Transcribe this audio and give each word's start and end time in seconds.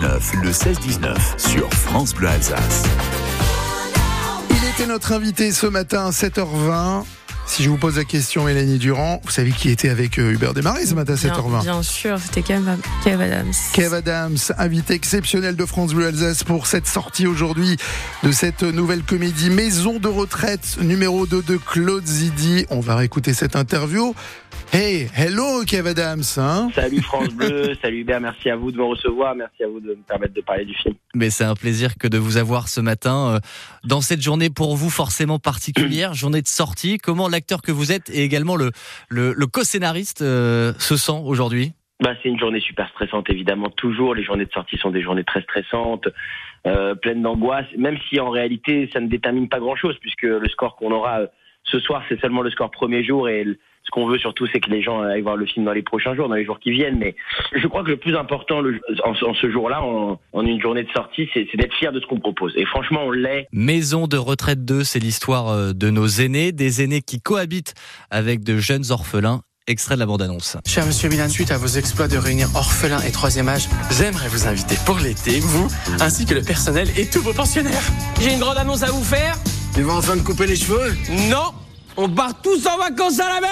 16-19, 0.00 0.42
le 0.42 0.50
16-19 0.50 1.16
sur 1.36 1.70
France 1.74 2.14
Bleu 2.14 2.28
Alsace. 2.28 2.84
Il 4.48 4.68
était 4.68 4.86
notre 4.86 5.12
invité 5.12 5.52
ce 5.52 5.66
matin 5.66 6.06
à 6.06 6.10
7h20. 6.10 7.04
Si 7.44 7.64
je 7.64 7.68
vous 7.68 7.76
pose 7.76 7.98
la 7.98 8.04
question, 8.04 8.44
Mélanie 8.44 8.78
Durand, 8.78 9.20
vous 9.24 9.30
savez 9.30 9.50
qui 9.50 9.68
était 9.68 9.90
avec 9.90 10.18
euh, 10.18 10.32
Hubert 10.32 10.54
Desmarais 10.54 10.86
ce 10.86 10.94
matin 10.94 11.14
à 11.14 11.16
7h20 11.16 11.48
Bien, 11.48 11.60
bien 11.60 11.82
sûr, 11.82 12.18
c'était 12.18 12.40
Kev, 12.40 12.64
Kev 13.04 13.22
Adams. 13.22 13.52
Kev 13.74 13.94
Adams, 13.94 14.38
invité 14.56 14.94
exceptionnel 14.94 15.56
de 15.56 15.66
France 15.66 15.92
Bleu 15.92 16.06
Alsace 16.06 16.44
pour 16.44 16.66
cette 16.66 16.86
sortie 16.86 17.26
aujourd'hui 17.26 17.76
de 18.22 18.32
cette 18.32 18.62
nouvelle 18.62 19.02
comédie 19.02 19.50
Maison 19.50 19.98
de 19.98 20.08
retraite 20.08 20.78
numéro 20.80 21.26
2 21.26 21.42
de 21.42 21.56
Claude 21.58 22.06
Zidi. 22.06 22.64
On 22.70 22.80
va 22.80 22.96
réécouter 22.96 23.34
cette 23.34 23.56
interview. 23.56 24.14
Hey, 24.72 25.08
hello 25.16 25.64
Kev 25.66 25.88
Adams. 25.88 26.22
Hein 26.36 26.70
Salut 26.74 27.02
France 27.02 27.34
Bleu, 27.34 27.74
salut 27.82 27.98
Hubert, 27.98 28.20
merci 28.20 28.50
à 28.50 28.56
vous 28.56 28.70
de 28.70 28.76
me 28.76 28.84
recevoir, 28.84 29.34
merci 29.34 29.64
à 29.64 29.66
vous 29.66 29.80
de 29.80 29.90
me 29.90 30.02
permettre 30.06 30.32
de 30.32 30.40
parler 30.40 30.64
du 30.64 30.74
film. 30.74 30.94
Mais 31.14 31.28
c'est 31.30 31.44
un 31.44 31.54
plaisir 31.54 31.96
que 31.98 32.06
de 32.06 32.18
vous 32.18 32.36
avoir 32.36 32.68
ce 32.68 32.80
matin 32.80 33.34
euh, 33.34 33.38
dans 33.84 34.00
cette 34.00 34.20
journée 34.20 34.48
pour 34.48 34.76
vous 34.76 34.88
forcément 34.88 35.38
particulière, 35.40 36.14
journée 36.14 36.40
de 36.40 36.46
sortie. 36.46 36.98
Comment 36.98 37.28
l'acteur 37.28 37.62
que 37.62 37.72
vous 37.72 37.90
êtes 37.90 38.10
et 38.10 38.22
également 38.22 38.54
le, 38.54 38.70
le, 39.08 39.32
le 39.32 39.46
co-scénariste 39.46 40.22
euh, 40.22 40.72
se 40.78 40.96
sent 40.96 41.20
aujourd'hui? 41.24 41.72
Bah, 42.00 42.14
C'est 42.22 42.28
une 42.28 42.38
journée 42.38 42.60
super 42.60 42.88
stressante 42.90 43.28
évidemment, 43.28 43.70
toujours. 43.70 44.14
Les 44.14 44.22
journées 44.22 44.46
de 44.46 44.52
sortie 44.52 44.76
sont 44.78 44.90
des 44.90 45.02
journées 45.02 45.24
très 45.24 45.42
stressantes, 45.42 46.08
euh, 46.66 46.94
pleines 46.94 47.22
d'angoisse, 47.22 47.66
même 47.76 47.98
si 48.08 48.20
en 48.20 48.30
réalité 48.30 48.88
ça 48.92 49.00
ne 49.00 49.08
détermine 49.08 49.48
pas 49.48 49.58
grand-chose 49.58 49.96
puisque 50.00 50.22
le 50.22 50.48
score 50.48 50.76
qu'on 50.76 50.92
aura 50.92 51.22
ce 51.64 51.78
soir 51.80 52.02
c'est 52.08 52.20
seulement 52.20 52.42
le 52.42 52.50
score 52.50 52.70
premier 52.70 53.04
jour 53.04 53.28
et 53.28 53.44
ce 53.90 54.00
qu'on 54.00 54.06
veut 54.06 54.18
surtout, 54.18 54.46
c'est 54.52 54.60
que 54.60 54.70
les 54.70 54.82
gens 54.82 55.02
aillent 55.02 55.20
voir 55.20 55.36
le 55.36 55.46
film 55.46 55.64
dans 55.64 55.72
les 55.72 55.82
prochains 55.82 56.14
jours, 56.14 56.28
dans 56.28 56.36
les 56.36 56.44
jours 56.44 56.60
qui 56.60 56.70
viennent. 56.70 56.98
Mais 56.98 57.16
je 57.52 57.66
crois 57.66 57.82
que 57.82 57.90
le 57.90 57.96
plus 57.96 58.16
important 58.16 58.60
le, 58.60 58.80
en, 59.04 59.10
en, 59.10 59.34
ce 59.34 59.50
jour-là, 59.50 59.82
en, 59.82 60.20
en, 60.32 60.46
une 60.46 60.60
journée 60.60 60.84
de 60.84 60.90
sortie, 60.90 61.28
c'est 61.34 61.56
d'être 61.56 61.74
fier 61.74 61.92
de 61.92 61.98
ce 62.00 62.06
qu'on 62.06 62.20
propose. 62.20 62.52
Et 62.56 62.64
franchement, 62.66 63.00
on 63.06 63.10
l'est. 63.10 63.48
Maison 63.52 64.06
de 64.06 64.16
retraite 64.16 64.64
2, 64.64 64.84
c'est 64.84 65.00
l'histoire 65.00 65.48
euh, 65.48 65.72
de 65.72 65.90
nos 65.90 66.06
aînés, 66.06 66.52
des 66.52 66.82
aînés 66.82 67.00
qui 67.02 67.20
cohabitent 67.20 67.74
avec 68.10 68.44
de 68.44 68.58
jeunes 68.58 68.84
orphelins. 68.90 69.40
Extrait 69.66 69.94
de 69.94 70.00
la 70.00 70.06
bande-annonce. 70.06 70.56
Cher 70.66 70.86
Monsieur 70.86 71.08
Milan, 71.08 71.28
suite 71.28 71.50
à 71.50 71.58
vos 71.58 71.66
exploits 71.66 72.08
de 72.08 72.16
réunir 72.16 72.48
orphelins 72.54 73.00
et 73.02 73.12
troisième 73.12 73.48
âge, 73.48 73.68
j'aimerais 73.90 74.28
vous 74.28 74.46
inviter 74.48 74.74
pour 74.86 74.98
l'été, 74.98 75.38
vous, 75.40 75.68
ainsi 76.00 76.26
que 76.26 76.34
le 76.34 76.42
personnel 76.42 76.88
et 76.96 77.06
tous 77.06 77.20
vos 77.20 77.32
pensionnaires. 77.32 77.82
J'ai 78.20 78.32
une 78.34 78.40
grande 78.40 78.56
annonce 78.56 78.82
à 78.82 78.90
vous 78.90 79.04
faire. 79.04 79.36
Tu 79.74 79.82
vas 79.82 79.94
enfin 79.94 80.16
te 80.16 80.24
couper 80.24 80.46
les 80.46 80.56
cheveux? 80.56 80.92
Non 81.30 81.52
on 81.96 82.08
part 82.08 82.34
tous 82.42 82.66
en 82.66 82.78
vacances 82.78 83.20
à 83.20 83.28
la 83.28 83.40
mer 83.40 83.50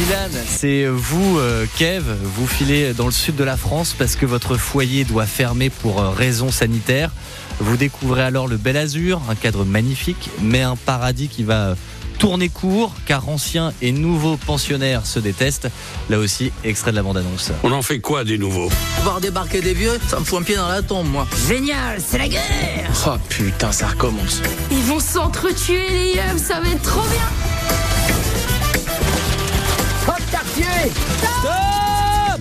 Milan, 0.00 0.40
c'est 0.46 0.86
vous, 0.86 1.38
euh, 1.38 1.66
Kev, 1.76 2.04
vous 2.22 2.46
filez 2.46 2.94
dans 2.94 3.06
le 3.06 3.12
sud 3.12 3.36
de 3.36 3.44
la 3.44 3.56
France 3.56 3.94
parce 3.98 4.16
que 4.16 4.24
votre 4.24 4.56
foyer 4.56 5.04
doit 5.04 5.26
fermer 5.26 5.68
pour 5.68 6.00
euh, 6.00 6.10
raisons 6.10 6.50
sanitaires. 6.50 7.10
Vous 7.60 7.76
découvrez 7.76 8.22
alors 8.22 8.48
le 8.48 8.56
bel 8.56 8.76
azur, 8.76 9.20
un 9.28 9.34
cadre 9.34 9.64
magnifique, 9.64 10.30
mais 10.40 10.62
un 10.62 10.76
paradis 10.76 11.28
qui 11.28 11.42
va 11.42 11.76
tourner 12.20 12.50
court 12.50 12.92
car 13.06 13.28
anciens 13.30 13.72
et 13.80 13.90
nouveaux 13.92 14.36
pensionnaires 14.36 15.06
se 15.06 15.18
détestent. 15.18 15.68
Là 16.10 16.18
aussi, 16.18 16.52
extrait 16.62 16.90
de 16.92 16.96
la 16.96 17.02
bande-annonce. 17.02 17.50
On 17.64 17.72
en 17.72 17.82
fait 17.82 17.98
quoi 17.98 18.24
des 18.24 18.36
nouveaux? 18.38 18.68
Voir 19.02 19.20
débarquer 19.20 19.62
des 19.62 19.72
vieux, 19.72 19.98
ça 20.06 20.20
me 20.20 20.24
fout 20.24 20.38
un 20.40 20.42
pied 20.42 20.54
dans 20.56 20.68
la 20.68 20.82
tombe, 20.82 21.08
moi. 21.08 21.26
Génial, 21.48 21.98
c'est 22.06 22.18
la 22.18 22.28
guerre 22.28 22.90
Oh 23.06 23.16
putain, 23.30 23.72
ça 23.72 23.88
recommence. 23.88 24.42
Ils 24.70 24.82
vont 24.82 25.00
s'entretuer 25.00 25.88
les 25.88 26.08
yeux, 26.14 26.38
ça 26.38 26.60
va 26.60 26.68
être 26.68 26.82
trop 26.82 27.00
bien 27.08 27.28
Hop, 30.08 30.20
quartier 30.30 30.64
Stop 31.18 32.40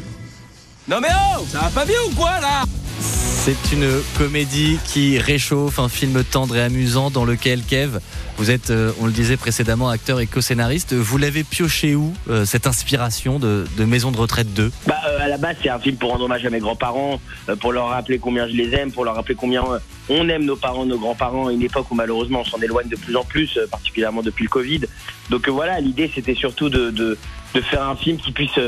Non 0.87 0.99
mais 1.01 1.09
oh 1.37 1.45
Ça 1.51 1.59
va 1.59 1.69
pas 1.69 1.85
bien 1.85 1.97
ou 2.09 2.13
quoi 2.15 2.39
là? 2.41 2.63
C'est 3.39 3.71
une 3.71 3.89
comédie 4.17 4.77
qui 4.83 5.17
réchauffe, 5.17 5.79
un 5.79 5.87
film 5.87 6.23
tendre 6.25 6.57
et 6.57 6.61
amusant 6.61 7.09
dans 7.09 7.23
lequel 7.23 7.61
Kev, 7.63 7.99
vous 8.37 8.51
êtes, 8.51 8.69
euh, 8.69 8.91
on 8.99 9.05
le 9.05 9.13
disait 9.13 9.37
précédemment, 9.37 9.87
acteur 9.87 10.19
et 10.19 10.27
co-scénariste. 10.27 10.93
Vous 10.93 11.17
l'avez 11.17 11.45
pioché 11.45 11.95
où, 11.95 12.13
euh, 12.29 12.43
cette 12.43 12.67
inspiration 12.67 13.39
de, 13.39 13.65
Maison 13.79 14.11
de 14.11 14.17
retraite 14.17 14.53
2 14.53 14.71
bah, 14.85 14.95
euh, 15.07 15.19
À 15.21 15.29
la 15.29 15.37
base, 15.37 15.55
c'est 15.63 15.69
un 15.69 15.79
film 15.79 15.95
pour 15.95 16.11
rendre 16.11 16.25
hommage 16.25 16.45
à 16.45 16.49
mes 16.49 16.59
grands-parents, 16.59 17.21
pour 17.61 17.71
leur 17.71 17.87
rappeler 17.87 18.19
combien 18.19 18.45
je 18.45 18.53
les 18.53 18.73
aime, 18.75 18.91
pour 18.91 19.05
leur 19.05 19.15
rappeler 19.15 19.35
combien 19.35 19.63
on 20.09 20.27
aime 20.27 20.43
nos 20.43 20.57
parents, 20.57 20.85
nos 20.85 20.99
grands-parents, 20.99 21.47
à 21.47 21.53
une 21.53 21.63
époque 21.63 21.89
où 21.91 21.95
malheureusement 21.95 22.41
on 22.41 22.45
s'en 22.45 22.61
éloigne 22.61 22.89
de 22.89 22.97
plus 22.97 23.15
en 23.15 23.23
plus, 23.23 23.57
particulièrement 23.71 24.21
depuis 24.21 24.43
le 24.43 24.49
Covid. 24.49 24.81
Donc 25.29 25.47
voilà, 25.47 25.79
l'idée 25.79 26.11
c'était 26.13 26.35
surtout 26.35 26.69
de, 26.69 26.91
de, 26.91 27.17
faire 27.61 27.87
un 27.87 27.95
film 27.95 28.17
qui 28.17 28.31
puisse 28.31 28.59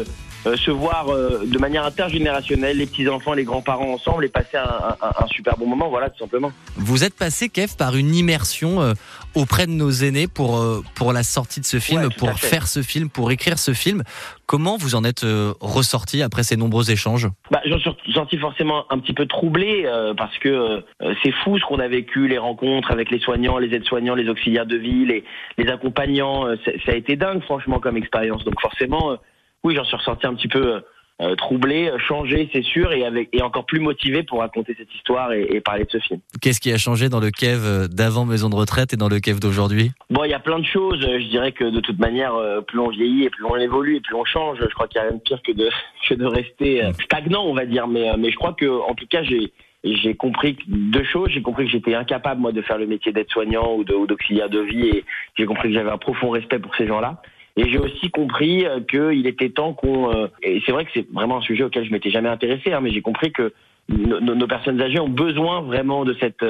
euh, 0.48 0.56
se 0.56 0.72
voir 0.72 1.10
euh, 1.10 1.44
de 1.46 1.58
manière 1.60 1.86
intergénérationnelle, 1.86 2.78
les 2.78 2.88
petits-enfants, 2.88 3.34
les 3.34 3.44
grands-parents 3.44 3.94
ensemble 3.94 4.26
et 4.26 4.28
passer 4.28 4.58
un, 4.58 4.96
un, 5.02 5.24
un, 5.24 5.28
super 5.28 5.56
bon 5.58 5.68
moment, 5.68 5.90
voilà, 5.90 6.10
tout 6.10 6.18
simplement. 6.18 6.52
Vous 6.78 7.04
êtes 7.04 7.14
passé, 7.16 7.50
Kev, 7.50 7.74
par 7.78 7.96
une 7.96 8.16
immersion 8.16 8.82
euh, 8.82 8.94
auprès 9.36 9.68
de 9.68 9.72
nos 9.72 9.92
aînés 9.92 10.28
pour, 10.28 10.60
pour 10.96 11.14
la 11.14 11.22
sortie 11.22 11.60
de 11.60 11.66
ce 11.66 11.80
film, 11.80 12.04
ouais, 12.04 12.16
pour 12.18 12.32
faire 12.40 12.68
ce 12.68 12.82
film, 12.82 13.10
pour 13.10 13.32
écrire 13.32 13.60
ce 13.60 13.74
film. 13.74 14.02
Comment 14.48 14.78
vous 14.78 14.96
en 14.96 15.04
êtes 15.04 15.26
ressorti 15.62 16.22
après 16.22 16.44
ces 16.44 16.58
nombreux 16.58 16.92
échanges? 16.92 17.30
Bah, 17.52 17.62
J'en 17.66 17.78
suis 17.80 18.12
sorti 18.14 18.38
forcément 18.38 18.86
un 18.90 19.00
petit 19.00 19.14
peu 19.14 19.26
troublé 19.26 19.90
parce 20.18 20.38
que 20.40 20.84
c'est 21.24 21.32
fou 21.32 21.58
ce 21.58 21.64
qu'on 21.66 21.80
a 21.80 21.88
vécu, 21.88 22.28
les 22.28 22.38
rencontres 22.38 22.92
avec 22.92 23.12
les 23.12 23.20
soignants, 23.20 23.58
les 23.58 23.74
aides-soignants, 23.74 24.16
les 24.16 24.28
auxiliaires 24.28 24.66
de 24.66 24.76
vie, 24.76 25.06
les, 25.06 25.24
les 25.58 25.70
accompagnants. 25.70 26.48
ça 26.66 26.92
a 26.92 26.96
été 26.96 27.16
dingue, 27.16 27.42
franchement, 27.44 27.80
comme 27.80 27.96
expérience. 27.96 28.44
Donc 28.44 28.60
forcément 28.60 29.18
oui, 29.64 29.76
j'en 29.76 29.84
suis 29.84 29.98
ressorti 29.98 30.28
un 30.28 30.34
petit 30.34 30.48
peu 30.48 30.82
euh, 31.22 31.36
troublé, 31.36 31.92
changé, 32.00 32.50
c'est 32.52 32.64
sûr, 32.64 32.92
et 32.94 33.06
avec 33.06 33.30
et 33.32 33.44
encore 33.44 33.66
plus 33.66 33.80
motivé 33.80 34.24
pour 34.24 34.40
raconter 34.40 34.76
cette 34.76 34.94
histoire 34.96 35.32
et, 35.34 35.44
et 35.52 35.62
parler 35.62 35.84
de 35.84 35.92
ce 35.92 36.00
film. 36.00 36.20
Qu'est-ce 36.42 36.60
qui 36.60 36.72
a 36.72 36.78
changé 36.78 37.10
dans 37.10 37.20
le 37.20 37.30
Kev 37.30 37.88
d'avant 37.90 38.26
Maison 38.26 38.50
de 38.50 38.56
retraite 38.56 38.94
et 38.94 38.98
dans 38.98 39.08
le 39.08 39.20
Kev 39.20 39.40
d'aujourd'hui? 39.40 39.92
Bon, 40.10 40.24
il 40.24 40.32
y 40.32 40.34
a 40.34 40.40
plein 40.40 40.58
de 40.58 40.66
choses. 40.66 41.00
Je 41.00 41.30
dirais 41.30 41.52
que 41.52 41.66
de 41.66 41.80
toute 41.80 42.00
manière, 42.00 42.34
euh, 42.34 42.62
plus 42.62 42.80
on 42.80 42.90
vieillit 42.90 43.26
et 43.26 43.30
plus 43.30 43.46
on 43.46 43.56
évolue 43.56 43.98
et 43.98 44.02
plus 44.02 44.16
on 44.16 44.26
change. 44.26 44.58
Je 44.60 44.74
crois 44.74 44.88
qu'il 44.88 45.00
n'y 45.00 45.08
a 45.08 45.10
rien 45.10 45.18
de 45.18 45.22
pire 45.22 45.42
que 45.44 45.52
de 45.52 45.70
que 46.10 46.16
de 46.16 46.26
rester 46.26 46.84
euh, 46.84 46.92
stagnant, 47.04 47.44
on 47.44 47.54
va 47.54 47.66
dire. 47.66 47.88
Mais 47.88 48.12
mais 48.18 48.32
je 48.32 48.36
crois 48.38 48.54
que 48.54 48.66
en 48.66 48.96
tout 48.96 49.06
cas, 49.08 49.22
j'ai 49.22 49.52
j'ai 49.84 50.16
compris 50.16 50.58
deux 50.68 51.04
choses. 51.04 51.30
J'ai 51.30 51.44
compris 51.44 51.66
que 51.66 51.72
j'étais 51.72 51.94
incapable 51.94 52.42
moi 52.42 52.52
de 52.52 52.64
faire 52.64 52.80
le 52.80 52.88
métier 52.88 53.12
d'aide-soignant 53.12 53.76
ou 53.76 53.84
d'auxiliaire 53.84 54.50
de, 54.50 54.58
de 54.58 54.64
vie, 54.64 54.88
et 54.88 55.06
j'ai 55.38 55.46
compris 55.46 55.70
que 55.70 55.76
j'avais 55.76 55.92
un 55.92 55.98
profond 56.00 56.30
respect 56.32 56.60
pour 56.60 56.76
ces 56.76 56.88
gens-là. 56.88 57.22
Et 57.58 57.70
j'ai 57.70 57.78
aussi 57.78 58.10
compris 58.10 58.66
qu'il 58.90 59.28
était 59.28 59.50
temps 59.50 59.74
qu'on. 59.74 60.30
Et 60.42 60.62
c'est 60.66 60.72
vrai 60.72 60.86
que 60.86 60.92
c'est 60.94 61.12
vraiment 61.12 61.38
un 61.38 61.42
sujet 61.42 61.64
auquel 61.64 61.86
je 61.86 61.92
m'étais 61.92 62.10
jamais 62.10 62.30
intéressé, 62.30 62.72
hein, 62.72 62.80
mais 62.82 62.92
j'ai 62.92 63.02
compris 63.02 63.32
que 63.32 63.54
nos, 63.90 64.20
nos, 64.22 64.48
personnes 64.48 64.82
âgées 64.82 65.00
ont 65.00 65.10
besoin 65.10 65.62
vraiment 65.62 66.06
de 66.06 66.16
cette 66.20 66.46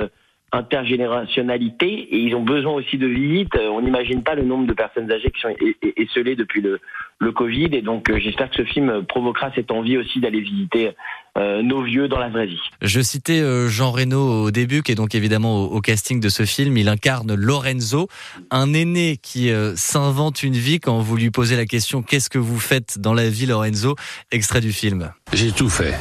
intergénérationnalité 0.52 1.88
et 1.88 2.18
ils 2.18 2.36
ont 2.36 2.44
besoin 2.44 2.74
aussi 2.74 2.98
de 2.98 3.08
visites. 3.08 3.56
On 3.58 3.82
n'imagine 3.82 4.24
pas 4.24 4.36
le 4.36 4.44
nombre 4.44 4.68
de 4.68 4.74
personnes 4.74 5.12
âgées 5.12 5.32
qui 5.32 5.42
sont 5.42 5.56
esselées 5.98 6.36
depuis 6.36 6.62
le, 6.62 6.80
le 7.20 7.32
Covid 7.32 7.70
et 7.74 7.82
donc 7.82 8.12
j'espère 8.18 8.50
que 8.50 8.58
ce 8.58 8.66
film 8.66 9.04
provoquera 9.06 9.52
cette 9.56 9.72
envie 9.72 9.98
aussi 9.98 10.20
d'aller 10.20 10.42
visiter 10.42 10.92
euh, 11.38 11.62
nos 11.62 11.82
vieux 11.82 12.10
dans 12.10 12.20
la 12.20 12.28
vraie 12.28 12.46
vie. 12.46 12.60
Je 12.82 13.00
citais 13.00 13.40
euh, 13.40 13.70
Jean 13.70 13.92
Reno 13.92 14.44
au 14.44 14.52
début, 14.52 14.82
qui 14.82 14.92
est 14.92 14.96
donc 14.96 15.16
évidemment 15.16 15.64
au, 15.64 15.78
au, 15.78 15.80
casting 15.80 16.20
de 16.20 16.28
ce 16.28 16.44
film. 16.44 16.76
Il 16.76 16.90
incarne 16.90 17.34
Lorenzo, 17.34 18.10
un 18.50 18.74
aîné 18.74 19.16
qui 19.16 19.50
euh, 19.50 19.74
s'invente 19.78 20.44
une 20.44 20.56
vie 20.56 20.82
quand 20.82 21.00
vous 21.00 21.16
lui 21.16 21.32
posez 21.32 21.56
la 21.56 21.66
question 21.66 22.02
qu'est-ce 22.02 22.30
que 22.30 22.38
vous 22.38 22.60
faites 22.60 23.00
dans 23.00 23.14
la 23.14 23.30
vie, 23.30 23.46
Lorenzo? 23.46 23.96
Extrait 24.32 24.60
du 24.60 24.74
film. 24.74 25.14
J'ai 25.32 25.54
tout 25.54 25.70
fait. 25.70 25.96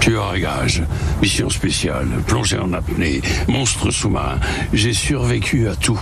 Tueur 0.00 0.28
à 0.30 0.38
gage, 0.38 0.82
mission 1.20 1.50
spéciale, 1.50 2.08
plongée 2.26 2.58
en 2.58 2.72
apnée, 2.72 3.20
monstre 3.48 3.90
sous-marin. 3.90 4.38
J'ai 4.72 4.92
survécu 4.92 5.68
à 5.68 5.76
tout. 5.76 6.00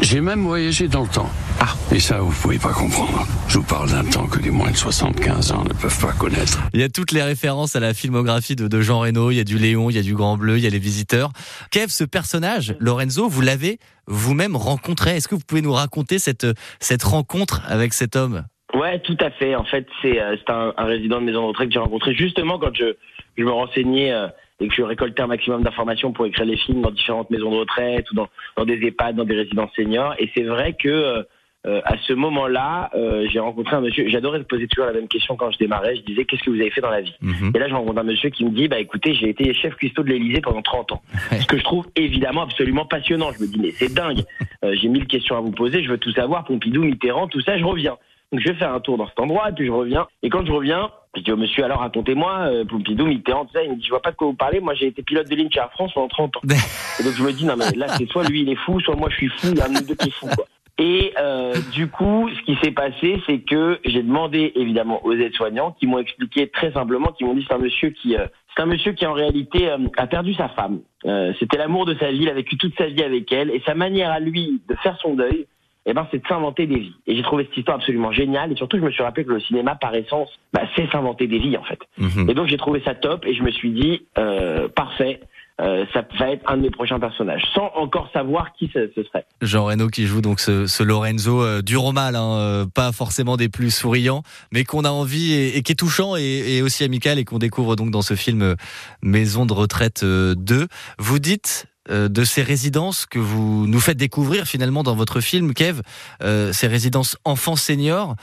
J'ai 0.00 0.20
même 0.20 0.42
voyagé 0.42 0.88
dans 0.88 1.02
le 1.02 1.08
temps. 1.08 1.30
Ah, 1.60 1.74
et 1.92 1.98
ça, 1.98 2.20
vous 2.20 2.30
pouvez 2.30 2.58
pas 2.58 2.72
comprendre. 2.72 3.26
Je 3.48 3.58
vous 3.58 3.64
parle 3.64 3.90
d'un 3.90 4.04
temps 4.04 4.26
que 4.26 4.38
les 4.38 4.50
moins 4.50 4.70
de 4.70 4.76
75 4.76 5.52
ans 5.52 5.64
ne 5.64 5.72
peuvent 5.72 5.98
pas 5.98 6.12
connaître. 6.12 6.60
Il 6.72 6.80
y 6.80 6.84
a 6.84 6.88
toutes 6.88 7.10
les 7.10 7.22
références 7.22 7.74
à 7.74 7.80
la 7.80 7.94
filmographie 7.94 8.54
de, 8.54 8.68
de 8.68 8.80
Jean 8.80 9.00
Reno. 9.00 9.32
Il 9.32 9.36
y 9.36 9.40
a 9.40 9.44
du 9.44 9.58
Léon, 9.58 9.90
il 9.90 9.96
y 9.96 9.98
a 9.98 10.02
du 10.02 10.14
Grand 10.14 10.36
Bleu, 10.36 10.58
il 10.58 10.62
y 10.62 10.66
a 10.68 10.70
les 10.70 10.78
visiteurs. 10.78 11.32
Kev, 11.72 11.88
ce 11.88 12.04
personnage, 12.04 12.76
Lorenzo, 12.78 13.28
vous 13.28 13.40
l'avez 13.40 13.80
vous-même 14.06 14.54
rencontré. 14.54 15.16
Est-ce 15.16 15.26
que 15.26 15.34
vous 15.34 15.42
pouvez 15.44 15.62
nous 15.62 15.72
raconter 15.72 16.20
cette, 16.20 16.46
cette 16.78 17.02
rencontre 17.02 17.62
avec 17.66 17.92
cet 17.92 18.14
homme? 18.14 18.44
Ouais, 18.74 18.98
tout 19.00 19.16
à 19.20 19.30
fait. 19.30 19.54
En 19.54 19.64
fait, 19.64 19.86
c'est 20.02 20.20
euh, 20.20 20.36
un, 20.48 20.74
un, 20.76 20.84
résident 20.84 21.20
de 21.20 21.24
maison 21.24 21.42
de 21.42 21.46
retraite 21.48 21.68
que 21.68 21.74
j'ai 21.74 21.80
rencontré 21.80 22.14
justement 22.14 22.58
quand 22.58 22.74
je, 22.74 22.96
je 23.36 23.44
me 23.44 23.50
renseignais 23.50 24.12
euh, 24.12 24.28
et 24.60 24.68
que 24.68 24.74
je 24.74 24.82
récoltais 24.82 25.22
un 25.22 25.26
maximum 25.26 25.62
d'informations 25.62 26.12
pour 26.12 26.26
écrire 26.26 26.44
les 26.46 26.56
films 26.56 26.82
dans 26.82 26.90
différentes 26.90 27.30
maisons 27.30 27.50
de 27.50 27.56
retraite 27.56 28.10
ou 28.10 28.14
dans, 28.14 28.28
dans 28.56 28.64
des 28.64 28.74
EHPAD, 28.74 29.16
dans 29.16 29.24
des 29.24 29.36
résidences 29.36 29.70
seniors. 29.74 30.14
Et 30.18 30.30
c'est 30.34 30.42
vrai 30.42 30.74
que 30.74 31.24
euh, 31.66 31.80
à 31.84 31.96
ce 32.06 32.12
moment-là, 32.12 32.88
euh, 32.94 33.26
j'ai 33.30 33.40
rencontré 33.40 33.74
un 33.74 33.80
monsieur. 33.80 34.08
J'adorais 34.08 34.42
poser 34.44 34.68
toujours 34.68 34.86
la 34.86 34.92
même 34.92 35.08
question 35.08 35.36
quand 35.36 35.50
je 35.50 35.58
démarrais. 35.58 35.96
Je 35.96 36.02
disais 36.02 36.24
qu'est-ce 36.24 36.42
que 36.44 36.50
vous 36.50 36.60
avez 36.60 36.70
fait 36.70 36.80
dans 36.80 36.90
la 36.90 37.00
vie? 37.00 37.14
-hmm. 37.20 37.54
Et 37.54 37.58
là, 37.58 37.68
je 37.68 37.74
rencontre 37.74 37.98
un 37.98 38.04
monsieur 38.04 38.30
qui 38.30 38.44
me 38.44 38.50
dit 38.50 38.68
bah 38.68 38.78
écoutez, 38.78 39.12
j'ai 39.14 39.28
été 39.28 39.52
chef 39.54 39.74
cuistot 39.74 40.04
de 40.04 40.08
l'Élysée 40.10 40.40
pendant 40.40 40.62
30 40.62 40.92
ans. 40.92 41.02
Ce 41.40 41.46
que 41.46 41.58
je 41.58 41.64
trouve 41.64 41.86
évidemment 41.96 42.42
absolument 42.42 42.86
passionnant. 42.86 43.32
Je 43.32 43.42
me 43.42 43.48
dis 43.48 43.58
mais 43.60 43.72
c'est 43.72 43.92
dingue. 43.92 44.22
Euh, 44.64 44.76
j'ai 44.80 44.88
mille 44.88 45.06
questions 45.06 45.36
à 45.36 45.40
vous 45.40 45.50
poser. 45.50 45.82
Je 45.82 45.90
veux 45.90 45.98
tout 45.98 46.12
savoir. 46.12 46.44
Pompidou, 46.44 46.84
Mitterrand, 46.84 47.26
tout 47.26 47.40
ça. 47.40 47.58
Je 47.58 47.64
reviens. 47.64 47.96
Donc 48.32 48.40
je 48.40 48.48
vais 48.48 48.58
faire 48.58 48.72
un 48.72 48.80
tour 48.80 48.98
dans 48.98 49.08
cet 49.08 49.18
endroit 49.20 49.48
et 49.48 49.52
puis 49.52 49.66
je 49.66 49.72
reviens. 49.72 50.06
Et 50.22 50.28
quand 50.30 50.44
je 50.44 50.52
reviens, 50.52 50.90
Je 51.16 51.22
dis 51.22 51.32
au 51.32 51.36
monsieur, 51.36 51.64
alors 51.64 51.80
racontez-moi, 51.80 52.40
euh, 52.50 52.64
Pompidou, 52.64 53.06
Mitterrand, 53.06 53.46
tout 53.46 53.52
ça. 53.54 53.62
Il 53.64 53.70
me 53.70 53.76
dit, 53.76 53.84
je 53.84 53.90
vois 53.90 54.02
pas 54.02 54.10
de 54.10 54.16
quoi 54.16 54.26
vous 54.28 54.34
parlez. 54.34 54.60
Moi, 54.60 54.74
j'ai 54.74 54.86
été 54.86 55.02
pilote 55.02 55.28
de 55.28 55.34
ligne 55.34 55.50
chez 55.50 55.58
Air 55.60 55.70
France 55.72 55.92
pendant 55.94 56.08
30 56.08 56.36
ans. 56.36 56.40
Et 57.00 57.02
donc, 57.02 57.14
je 57.14 57.22
me 57.22 57.32
dis, 57.32 57.46
non, 57.46 57.54
mais 57.56 57.70
là, 57.76 57.88
c'est 57.88 58.06
soit 58.08 58.24
lui, 58.28 58.42
il 58.42 58.50
est 58.50 58.56
fou, 58.56 58.78
soit 58.80 58.94
moi, 58.94 59.08
je 59.10 59.16
suis 59.16 59.28
fou. 59.28 59.48
Il 59.52 59.56
y 59.56 59.60
a 59.60 59.66
un 59.66 59.70
de 59.70 59.86
deux 59.86 59.94
qui 59.94 60.08
est 60.08 60.12
fou, 60.12 60.26
quoi. 60.26 60.44
Et 60.80 61.12
euh, 61.18 61.54
du 61.72 61.88
coup, 61.88 62.30
ce 62.30 62.42
qui 62.44 62.56
s'est 62.62 62.70
passé, 62.70 63.20
c'est 63.26 63.40
que 63.40 63.80
j'ai 63.84 64.02
demandé 64.02 64.52
évidemment 64.54 65.04
aux 65.04 65.12
aides-soignants 65.12 65.72
qui 65.72 65.88
m'ont 65.88 65.98
expliqué 65.98 66.48
très 66.48 66.70
simplement, 66.70 67.10
qui 67.10 67.24
m'ont 67.24 67.34
dit 67.34 67.44
c'est 67.48 67.54
un 67.54 67.58
monsieur 67.58 67.90
qui, 67.90 68.14
euh, 68.16 68.26
c'est 68.54 68.62
un 68.62 68.66
monsieur 68.66 68.92
qui 68.92 69.04
en 69.04 69.12
réalité 69.12 69.68
euh, 69.70 69.78
a 69.96 70.06
perdu 70.06 70.34
sa 70.34 70.48
femme. 70.50 70.78
Euh, 71.04 71.32
C'était 71.40 71.58
l'amour 71.58 71.84
de 71.84 71.96
sa 71.96 72.12
vie, 72.12 72.20
il 72.22 72.28
a 72.28 72.32
vécu 72.32 72.56
toute 72.56 72.76
sa 72.78 72.86
vie 72.86 73.02
avec 73.02 73.32
elle, 73.32 73.50
et 73.50 73.60
sa 73.66 73.74
manière 73.74 74.12
à 74.12 74.20
lui 74.20 74.62
de 74.68 74.76
faire 74.76 74.96
son 75.02 75.14
deuil, 75.14 75.48
eh 75.88 75.94
ben, 75.94 76.06
c'est 76.10 76.22
de 76.22 76.26
s'inventer 76.28 76.66
des 76.66 76.78
vies. 76.78 76.94
Et 77.06 77.16
j'ai 77.16 77.22
trouvé 77.22 77.44
cette 77.44 77.56
histoire 77.56 77.78
absolument 77.78 78.12
géniale, 78.12 78.52
et 78.52 78.56
surtout 78.56 78.76
je 78.78 78.82
me 78.84 78.90
suis 78.90 79.02
rappelé 79.02 79.24
que 79.24 79.32
le 79.32 79.40
cinéma, 79.40 79.74
par 79.74 79.94
essence, 79.94 80.28
bah, 80.52 80.62
c'est 80.76 80.88
s'inventer 80.90 81.26
des 81.26 81.38
vies 81.38 81.56
en 81.56 81.64
fait. 81.64 81.80
Mhm. 81.98 82.30
Et 82.30 82.34
donc 82.34 82.46
j'ai 82.46 82.58
trouvé 82.58 82.80
ça 82.84 82.94
top, 82.94 83.24
et 83.26 83.34
je 83.34 83.42
me 83.42 83.50
suis 83.50 83.70
dit 83.72 84.06
euh, 84.18 84.68
parfait. 84.68 85.20
euh, 85.60 85.84
ça 85.92 86.04
va 86.20 86.30
être 86.30 86.48
un 86.48 86.56
de 86.56 86.62
mes 86.62 86.70
prochains 86.70 87.00
personnages, 87.00 87.42
sans 87.52 87.72
encore 87.74 88.08
savoir 88.12 88.52
qui 88.52 88.70
ce, 88.72 88.90
ce 88.94 89.02
serait. 89.02 89.24
Jean 89.42 89.64
Reno 89.64 89.88
qui 89.88 90.06
joue 90.06 90.20
donc 90.20 90.38
ce, 90.38 90.66
ce 90.68 90.84
Lorenzo 90.84 91.42
euh, 91.42 91.62
du 91.62 91.76
Romal, 91.76 92.14
hein, 92.14 92.38
euh, 92.38 92.66
pas 92.72 92.92
forcément 92.92 93.36
des 93.36 93.48
plus 93.48 93.74
souriants, 93.74 94.22
mais 94.52 94.62
qu'on 94.62 94.84
a 94.84 94.90
envie 94.90 95.32
et, 95.32 95.56
et 95.56 95.62
qui 95.62 95.72
est 95.72 95.74
touchant 95.74 96.14
et, 96.16 96.56
et 96.58 96.62
aussi 96.62 96.84
amical 96.84 97.18
et 97.18 97.24
qu'on 97.24 97.38
découvre 97.40 97.74
donc 97.74 97.90
dans 97.90 98.02
ce 98.02 98.14
film 98.14 98.54
Maison 99.02 99.46
de 99.46 99.52
retraite 99.52 100.02
euh, 100.04 100.36
2. 100.36 100.68
Vous 101.00 101.18
dites 101.18 101.66
de 101.88 102.24
ces 102.24 102.42
résidences 102.42 103.06
que 103.06 103.18
vous 103.18 103.66
nous 103.66 103.80
faites 103.80 103.96
découvrir 103.96 104.44
finalement 104.44 104.82
dans 104.82 104.94
votre 104.94 105.20
film, 105.20 105.54
Kev, 105.54 105.80
euh, 106.22 106.52
ces 106.52 106.66
résidences 106.66 107.16
enfants 107.24 107.56
seniors, 107.56 108.14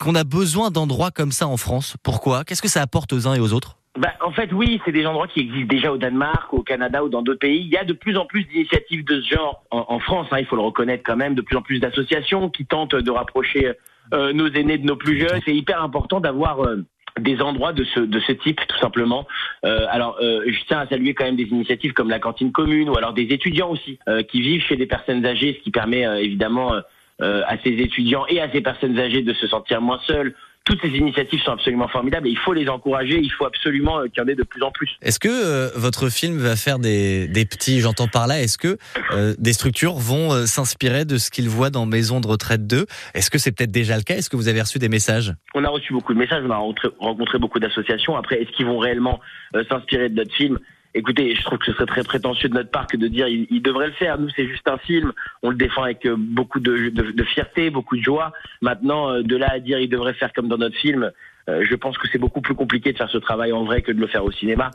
qu'on 0.00 0.14
a 0.14 0.24
besoin 0.24 0.70
d'endroits 0.70 1.10
comme 1.10 1.32
ça 1.32 1.46
en 1.46 1.56
France. 1.56 1.96
Pourquoi? 2.02 2.44
Qu'est-ce 2.44 2.62
que 2.62 2.68
ça 2.68 2.82
apporte 2.82 3.12
aux 3.12 3.28
uns 3.28 3.34
et 3.34 3.40
aux 3.40 3.52
autres? 3.52 3.76
Bah, 3.98 4.12
en 4.24 4.32
fait, 4.32 4.50
oui, 4.52 4.80
c'est 4.84 4.92
des 4.92 5.04
endroits 5.04 5.28
qui 5.28 5.40
existent 5.40 5.68
déjà 5.68 5.92
au 5.92 5.98
Danemark, 5.98 6.52
au 6.54 6.62
Canada 6.62 7.04
ou 7.04 7.10
dans 7.10 7.20
d'autres 7.22 7.40
pays. 7.40 7.60
Il 7.60 7.68
y 7.68 7.76
a 7.76 7.84
de 7.84 7.92
plus 7.92 8.16
en 8.16 8.24
plus 8.24 8.44
d'initiatives 8.44 9.04
de 9.04 9.20
ce 9.20 9.34
genre 9.34 9.64
en, 9.70 9.84
en 9.88 9.98
France, 10.00 10.28
hein, 10.30 10.38
il 10.38 10.46
faut 10.46 10.56
le 10.56 10.62
reconnaître 10.62 11.02
quand 11.04 11.16
même, 11.16 11.34
de 11.34 11.42
plus 11.42 11.56
en 11.56 11.62
plus 11.62 11.78
d'associations 11.78 12.48
qui 12.48 12.64
tentent 12.64 12.94
de 12.94 13.10
rapprocher 13.10 13.74
euh, 14.14 14.32
nos 14.32 14.48
aînés 14.48 14.78
de 14.78 14.86
nos 14.86 14.96
plus 14.96 15.20
jeunes. 15.20 15.40
C'est 15.44 15.54
hyper 15.54 15.82
important 15.82 16.20
d'avoir 16.20 16.64
euh, 16.64 16.84
des 17.20 17.40
endroits 17.42 17.72
de 17.72 17.84
ce, 17.84 18.00
de 18.00 18.20
ce 18.20 18.32
type, 18.32 18.60
tout 18.66 18.78
simplement. 18.78 19.26
Euh, 19.64 19.86
alors, 19.90 20.18
euh, 20.20 20.42
je 20.46 20.64
tiens 20.66 20.80
à 20.80 20.86
saluer 20.86 21.14
quand 21.14 21.24
même 21.24 21.36
des 21.36 21.44
initiatives 21.44 21.92
comme 21.92 22.10
la 22.10 22.18
cantine 22.18 22.52
commune 22.52 22.88
ou 22.88 22.96
alors 22.96 23.12
des 23.12 23.32
étudiants 23.32 23.70
aussi 23.70 23.98
euh, 24.08 24.22
qui 24.22 24.40
vivent 24.40 24.62
chez 24.62 24.76
des 24.76 24.86
personnes 24.86 25.24
âgées, 25.26 25.56
ce 25.58 25.62
qui 25.62 25.70
permet 25.70 26.06
euh, 26.06 26.16
évidemment 26.16 26.74
à 27.20 27.56
ces 27.62 27.70
étudiants 27.70 28.24
et 28.28 28.40
à 28.40 28.50
ces 28.50 28.60
personnes 28.62 28.98
âgées 28.98 29.22
de 29.22 29.32
se 29.32 29.46
sentir 29.46 29.80
moins 29.80 30.00
seuls. 30.08 30.34
Toutes 30.64 30.80
ces 30.80 30.88
initiatives 30.90 31.40
sont 31.42 31.52
absolument 31.52 31.88
formidables 31.88 32.28
et 32.28 32.30
il 32.30 32.38
faut 32.38 32.52
les 32.52 32.68
encourager. 32.68 33.18
Il 33.20 33.30
faut 33.30 33.46
absolument 33.46 33.98
euh, 33.98 34.06
qu'il 34.06 34.22
y 34.22 34.24
en 34.24 34.28
ait 34.28 34.34
de 34.34 34.42
plus 34.42 34.62
en 34.62 34.70
plus. 34.70 34.90
Est-ce 35.02 35.18
que 35.18 35.28
euh, 35.28 35.70
votre 35.74 36.08
film 36.08 36.38
va 36.38 36.56
faire 36.56 36.78
des, 36.78 37.26
des 37.28 37.44
petits, 37.44 37.80
j'entends 37.80 38.08
par 38.08 38.26
là, 38.26 38.40
est-ce 38.40 38.58
que 38.58 38.78
euh, 39.12 39.34
des 39.38 39.52
structures 39.52 39.94
vont 39.94 40.32
euh, 40.32 40.46
s'inspirer 40.46 41.04
de 41.04 41.18
ce 41.18 41.30
qu'ils 41.30 41.48
voient 41.48 41.70
dans 41.70 41.86
Maison 41.86 42.20
de 42.20 42.26
retraite 42.26 42.66
2 42.66 42.86
Est-ce 43.14 43.30
que 43.30 43.38
c'est 43.38 43.52
peut-être 43.52 43.72
déjà 43.72 43.96
le 43.96 44.02
cas? 44.02 44.14
Est-ce 44.14 44.30
que 44.30 44.36
vous 44.36 44.48
avez 44.48 44.60
reçu 44.60 44.78
des 44.78 44.88
messages? 44.88 45.34
On 45.54 45.64
a 45.64 45.68
reçu 45.68 45.92
beaucoup 45.92 46.14
de 46.14 46.18
messages, 46.18 46.44
on 46.46 46.50
a 46.50 46.56
rencontré, 46.56 46.88
rencontré 46.98 47.38
beaucoup 47.38 47.58
d'associations. 47.58 48.16
Après, 48.16 48.40
est-ce 48.40 48.50
qu'ils 48.52 48.66
vont 48.66 48.78
réellement 48.78 49.20
s'inspirer 49.68 50.08
de 50.08 50.14
notre 50.14 50.34
film? 50.34 50.58
Écoutez, 50.94 51.34
je 51.34 51.42
trouve 51.42 51.58
que 51.58 51.66
ce 51.66 51.72
serait 51.72 51.86
très 51.86 52.02
prétentieux 52.02 52.50
de 52.50 52.54
notre 52.54 52.70
part 52.70 52.86
que 52.86 52.98
de 52.98 53.08
dire 53.08 53.26
ils 53.26 53.62
devraient 53.62 53.86
le 53.86 53.92
faire. 53.94 54.18
Nous, 54.18 54.28
c'est 54.36 54.46
juste 54.46 54.68
un 54.68 54.76
film. 54.76 55.12
On 55.42 55.48
le 55.48 55.56
défend 55.56 55.84
avec 55.84 56.04
euh, 56.04 56.16
beaucoup 56.18 56.60
de, 56.60 57.24
fierté, 57.24 57.70
beaucoup 57.70 57.96
de 57.96 58.02
joie. 58.02 58.32
Maintenant, 58.60 59.10
euh, 59.10 59.22
de 59.22 59.36
là 59.36 59.48
à 59.52 59.58
dire 59.58 59.78
ils 59.78 59.88
devraient 59.88 60.12
faire 60.12 60.32
comme 60.34 60.48
dans 60.48 60.58
notre 60.58 60.76
film, 60.76 61.10
euh, 61.48 61.64
je 61.68 61.74
pense 61.76 61.96
que 61.96 62.08
c'est 62.08 62.18
beaucoup 62.18 62.42
plus 62.42 62.54
compliqué 62.54 62.92
de 62.92 62.98
faire 62.98 63.08
ce 63.08 63.16
travail 63.16 63.52
en 63.52 63.64
vrai 63.64 63.80
que 63.80 63.90
de 63.90 64.00
le 64.00 64.06
faire 64.06 64.24
au 64.24 64.32
cinéma. 64.32 64.70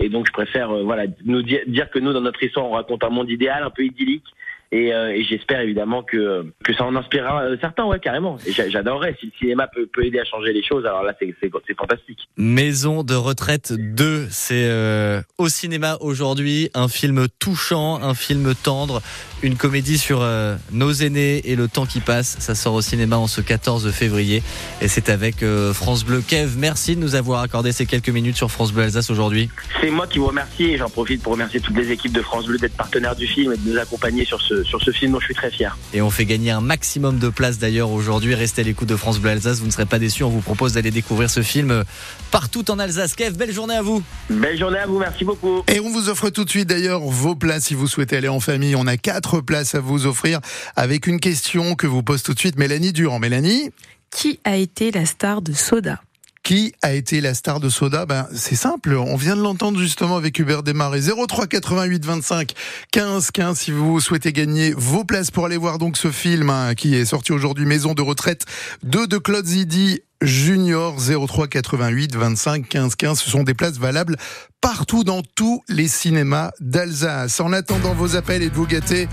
Et 0.00 0.08
donc, 0.08 0.26
je 0.26 0.32
préfère 0.32 0.74
voilà 0.82 1.04
nous 1.24 1.40
dire 1.42 1.90
que 1.90 1.98
nous, 1.98 2.12
dans 2.12 2.20
notre 2.20 2.42
histoire, 2.42 2.66
on 2.66 2.72
raconte 2.72 3.04
un 3.04 3.10
monde 3.10 3.30
idéal, 3.30 3.62
un 3.62 3.70
peu 3.70 3.84
idyllique. 3.84 4.26
Et, 4.74 4.92
euh, 4.94 5.14
et 5.14 5.22
j'espère 5.22 5.60
évidemment 5.60 6.02
que 6.02 6.46
que 6.64 6.72
ça 6.72 6.84
en 6.84 6.96
inspirera 6.96 7.42
euh, 7.42 7.56
certains, 7.60 7.84
ouais, 7.84 8.00
carrément. 8.00 8.38
J'adorerais 8.68 9.14
si 9.20 9.26
le 9.26 9.32
cinéma 9.38 9.68
peut, 9.68 9.86
peut 9.86 10.04
aider 10.04 10.18
à 10.18 10.24
changer 10.24 10.54
les 10.54 10.64
choses. 10.64 10.86
Alors 10.86 11.02
là, 11.02 11.14
c'est 11.20 11.34
c'est 11.42 11.50
c'est 11.66 11.76
fantastique. 11.76 12.20
Maison 12.38 13.02
de 13.02 13.14
retraite 13.14 13.74
2, 13.74 14.28
c'est 14.30 14.64
euh, 14.64 15.20
au 15.36 15.48
cinéma 15.48 15.98
aujourd'hui, 16.00 16.70
un 16.72 16.88
film 16.88 17.26
touchant, 17.38 18.02
un 18.02 18.14
film 18.14 18.54
tendre, 18.54 19.02
une 19.42 19.56
comédie 19.56 19.98
sur 19.98 20.20
euh, 20.22 20.56
nos 20.70 20.92
aînés 20.92 21.42
et 21.44 21.56
le 21.56 21.68
temps 21.68 21.84
qui 21.84 22.00
passe. 22.00 22.36
Ça 22.38 22.54
sort 22.54 22.74
au 22.74 22.80
cinéma 22.80 23.18
en 23.18 23.26
ce 23.26 23.42
14 23.42 23.90
février 23.90 24.42
et 24.80 24.88
c'est 24.88 25.10
avec 25.10 25.42
euh, 25.42 25.74
France 25.74 26.04
Bleu. 26.04 26.22
Kev, 26.26 26.56
merci 26.56 26.96
de 26.96 27.00
nous 27.00 27.14
avoir 27.14 27.42
accordé 27.42 27.72
ces 27.72 27.84
quelques 27.84 28.08
minutes 28.08 28.36
sur 28.36 28.50
France 28.50 28.72
Bleu 28.72 28.84
Alsace 28.84 29.10
aujourd'hui. 29.10 29.50
C'est 29.80 29.90
moi 29.90 30.06
qui 30.06 30.18
vous 30.18 30.28
remercie 30.28 30.64
et 30.64 30.78
j'en 30.78 30.88
profite 30.88 31.22
pour 31.22 31.32
remercier 31.32 31.60
toutes 31.60 31.76
les 31.76 31.90
équipes 31.90 32.12
de 32.12 32.22
France 32.22 32.46
Bleu 32.46 32.58
d'être 32.58 32.76
partenaires 32.76 33.16
du 33.16 33.26
film 33.26 33.52
et 33.52 33.56
de 33.56 33.70
nous 33.70 33.78
accompagner 33.78 34.24
sur 34.24 34.40
ce, 34.40 34.61
sur 34.64 34.82
ce 34.82 34.90
film 34.90 35.12
dont 35.12 35.20
je 35.20 35.26
suis 35.26 35.34
très 35.34 35.50
fier. 35.50 35.76
Et 35.92 36.02
on 36.02 36.10
fait 36.10 36.24
gagner 36.24 36.50
un 36.50 36.60
maximum 36.60 37.18
de 37.18 37.28
places 37.28 37.58
d'ailleurs 37.58 37.90
aujourd'hui. 37.90 38.34
Restez 38.34 38.62
à 38.62 38.64
l'écoute 38.64 38.88
de 38.88 38.96
France 38.96 39.18
Bleu 39.18 39.30
Alsace, 39.30 39.60
vous 39.60 39.66
ne 39.66 39.72
serez 39.72 39.86
pas 39.86 39.98
déçus. 39.98 40.24
On 40.24 40.30
vous 40.30 40.40
propose 40.40 40.74
d'aller 40.74 40.90
découvrir 40.90 41.30
ce 41.30 41.42
film 41.42 41.70
euh, 41.70 41.84
partout 42.30 42.70
en 42.70 42.78
Alsace. 42.78 43.14
Kev, 43.14 43.36
belle 43.36 43.52
journée 43.52 43.74
à 43.74 43.82
vous. 43.82 44.02
Belle 44.30 44.58
journée 44.58 44.78
à 44.78 44.86
vous, 44.86 44.98
merci 44.98 45.24
beaucoup. 45.24 45.62
Et 45.68 45.80
on 45.80 45.90
vous 45.90 46.08
offre 46.08 46.30
tout 46.30 46.44
de 46.44 46.50
suite 46.50 46.68
d'ailleurs 46.68 47.00
vos 47.00 47.34
places 47.34 47.64
si 47.64 47.74
vous 47.74 47.86
souhaitez 47.86 48.16
aller 48.16 48.28
en 48.28 48.40
famille. 48.40 48.76
On 48.76 48.86
a 48.86 48.96
quatre 48.96 49.40
places 49.40 49.74
à 49.74 49.80
vous 49.80 50.06
offrir 50.06 50.40
avec 50.76 51.06
une 51.06 51.20
question 51.20 51.74
que 51.74 51.86
vous 51.86 52.02
pose 52.02 52.22
tout 52.22 52.34
de 52.34 52.38
suite 52.38 52.58
Mélanie 52.58 52.92
Durand. 52.92 53.18
Mélanie? 53.18 53.70
Qui 54.10 54.40
a 54.44 54.56
été 54.56 54.90
la 54.90 55.06
star 55.06 55.42
de 55.42 55.52
Soda? 55.52 56.00
Qui 56.42 56.72
a 56.82 56.92
été 56.92 57.20
la 57.20 57.34
star 57.34 57.60
de 57.60 57.68
Soda? 57.68 58.04
Ben, 58.04 58.26
C'est 58.34 58.56
simple, 58.56 58.94
on 58.94 59.14
vient 59.14 59.36
de 59.36 59.42
l'entendre 59.42 59.78
justement 59.78 60.16
avec 60.16 60.38
Hubert 60.40 60.64
Desmarais. 60.64 61.02
03 61.28 61.46
88 61.46 62.04
25 62.04 62.52
15 62.90 63.30
15 63.30 63.58
si 63.58 63.70
vous 63.70 64.00
souhaitez 64.00 64.32
gagner 64.32 64.74
vos 64.76 65.04
places 65.04 65.30
pour 65.30 65.46
aller 65.46 65.56
voir 65.56 65.78
donc 65.78 65.96
ce 65.96 66.10
film 66.10 66.50
hein, 66.50 66.74
qui 66.74 66.96
est 66.96 67.04
sorti 67.04 67.30
aujourd'hui, 67.30 67.64
Maison 67.64 67.94
de 67.94 68.02
retraite 68.02 68.44
2 68.82 69.06
de 69.06 69.18
Claude 69.18 69.46
Zidi. 69.46 70.00
Junior 70.20 70.96
03 70.98 71.48
88 71.48 72.14
25 72.14 72.68
15 72.68 72.94
15. 72.94 73.20
Ce 73.20 73.28
sont 73.30 73.42
des 73.42 73.54
places 73.54 73.78
valables 73.78 74.16
partout 74.60 75.02
dans 75.02 75.22
tous 75.34 75.62
les 75.68 75.88
cinémas 75.88 76.52
d'Alsace. 76.60 77.40
En 77.40 77.52
attendant 77.52 77.92
vos 77.92 78.14
appels 78.14 78.42
et 78.42 78.48
de 78.48 78.54
vous 78.54 78.66
gâter, 78.66 79.08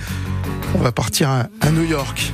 on 0.76 0.80
va 0.80 0.92
partir 0.92 1.30
à, 1.30 1.48
à 1.62 1.72
New 1.72 1.84
York. 1.84 2.32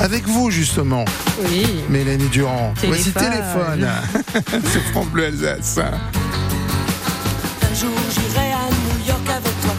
Avec 0.00 0.26
vous, 0.26 0.50
justement, 0.50 1.04
Oui. 1.44 1.66
Mélanie 1.88 2.28
Durand. 2.28 2.72
Voici 2.84 3.12
Téléphone. 3.12 3.86
téléphone. 4.32 4.62
C'est 4.72 4.80
France 4.92 5.06
Bleu 5.08 5.26
Alsace. 5.26 5.78
Un 5.78 7.74
jour 7.74 7.90
j'irai 8.10 8.52
à 8.52 8.68
New 8.70 9.06
York 9.06 9.28
avec 9.28 9.60
toi, 9.60 9.74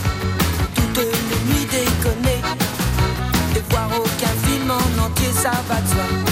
toutes 0.75 0.97
les 0.97 1.53
nuits 1.53 1.67
déconner, 1.71 2.39
et 3.55 3.63
voir 3.71 3.89
aucun 3.97 4.47
film 4.47 4.69
en 4.71 5.05
entier, 5.05 5.31
ça 5.33 5.51
va 5.67 5.81
de 5.81 5.87
soi. 5.87 6.30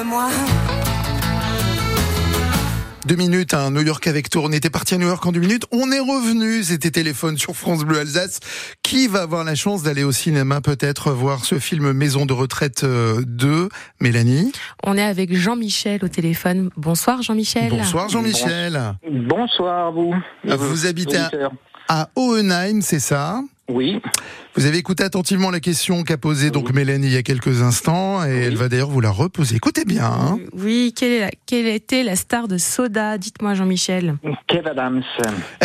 Aime-moi. 0.00 0.28
Deux 3.06 3.16
minutes, 3.16 3.54
un 3.54 3.70
New 3.70 3.82
York 3.82 4.06
avec 4.06 4.30
tour. 4.30 4.44
On 4.44 4.52
était 4.52 4.70
parti 4.70 4.94
à 4.94 4.98
New 4.98 5.06
York 5.08 5.24
en 5.26 5.32
deux 5.32 5.40
minutes. 5.40 5.64
On 5.72 5.90
est 5.90 5.98
revenu. 5.98 6.62
C'était 6.62 6.90
téléphone 6.90 7.36
sur 7.38 7.56
France 7.56 7.84
Bleu 7.84 7.98
Alsace. 7.98 8.40
Qui 8.82 9.08
va 9.08 9.22
avoir 9.22 9.42
la 9.44 9.54
chance 9.54 9.82
d'aller 9.82 10.04
au 10.04 10.12
cinéma 10.12 10.60
peut-être 10.60 11.10
voir 11.10 11.44
ce 11.44 11.58
film 11.58 11.92
Maison 11.92 12.24
de 12.24 12.32
retraite 12.32 12.84
2 12.84 13.68
Mélanie? 14.00 14.52
On 14.84 14.96
est 14.96 15.02
avec 15.02 15.34
Jean-Michel 15.34 16.04
au 16.04 16.08
téléphone. 16.08 16.70
Bonsoir 16.76 17.22
Jean-Michel. 17.22 17.70
Bonsoir 17.70 18.08
Jean-Michel. 18.08 18.94
Bonsoir 19.10 19.88
à 19.88 19.90
vous. 19.90 20.14
Vous 20.44 20.86
habitez 20.86 21.18
à, 21.18 21.30
à 21.88 22.08
Hohenheim, 22.14 22.80
c'est 22.80 23.00
ça? 23.00 23.40
Oui. 23.70 24.00
Vous 24.56 24.66
avez 24.66 24.78
écouté 24.78 25.04
attentivement 25.04 25.50
la 25.50 25.60
question 25.60 26.02
qu'a 26.02 26.16
posée 26.18 26.50
donc 26.50 26.72
Mélanie 26.72 27.06
il 27.06 27.12
y 27.12 27.16
a 27.16 27.22
quelques 27.22 27.62
instants 27.62 28.24
et 28.26 28.30
elle 28.46 28.56
va 28.56 28.68
d'ailleurs 28.68 28.90
vous 28.90 29.00
la 29.00 29.10
reposer. 29.10 29.56
Écoutez 29.56 29.84
bien. 29.84 30.04
hein. 30.04 30.38
Oui, 30.52 30.92
quelle, 30.96 31.12
est 31.12 31.20
la- 31.20 31.30
quelle 31.46 31.66
était 31.68 32.02
la 32.02 32.16
star 32.16 32.48
de 32.48 32.58
Soda 32.58 33.16
Dites-moi 33.16 33.54
Jean-Michel. 33.54 34.16
Kev 34.48 34.68
Adams. 34.68 35.02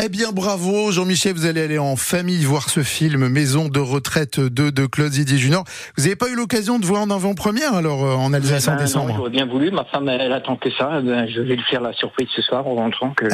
Eh 0.04 0.08
bien, 0.10 0.32
bravo, 0.32 0.92
Jean-Michel, 0.92 1.34
vous 1.34 1.46
allez 1.48 1.62
aller 1.64 1.80
en 1.80 1.96
famille 1.96 2.44
voir 2.46 2.70
ce 2.70 2.84
film 2.84 3.28
Maison 3.28 3.70
de 3.70 3.80
retraite 3.80 4.40
2 4.40 4.72
de 4.72 4.86
Claude 4.86 5.12
Zidi 5.14 5.40
Junior. 5.40 5.64
Vous 5.98 6.04
n'avez 6.04 6.16
pas 6.16 6.30
eu 6.30 6.36
l'occasion 6.36 6.78
de 6.78 6.86
voir 6.86 7.02
en 7.02 7.10
avant-première 7.10 7.74
alors 7.74 8.06
euh, 8.06 8.14
en 8.16 8.34
Alsace 8.34 8.66
Eh 8.68 8.70
en 8.70 8.74
ben, 8.74 8.78
non, 8.80 8.86
décembre 8.86 9.14
J'aurais 9.18 9.30
bien 9.32 9.46
voulu. 9.48 9.72
Ma 9.72 9.86
femme, 9.86 10.08
elle 10.10 10.32
attend 10.32 10.58
que 10.58 10.70
ça. 10.78 11.02
Ben, 11.02 11.28
je 11.28 11.42
vais 11.42 11.56
lui 11.56 11.64
faire 11.70 11.82
la 11.82 11.94
surprise 11.94 12.28
ce 12.36 12.42
soir 12.44 12.68
en 12.68 12.76
rentrant. 12.76 13.12
Que... 13.12 13.26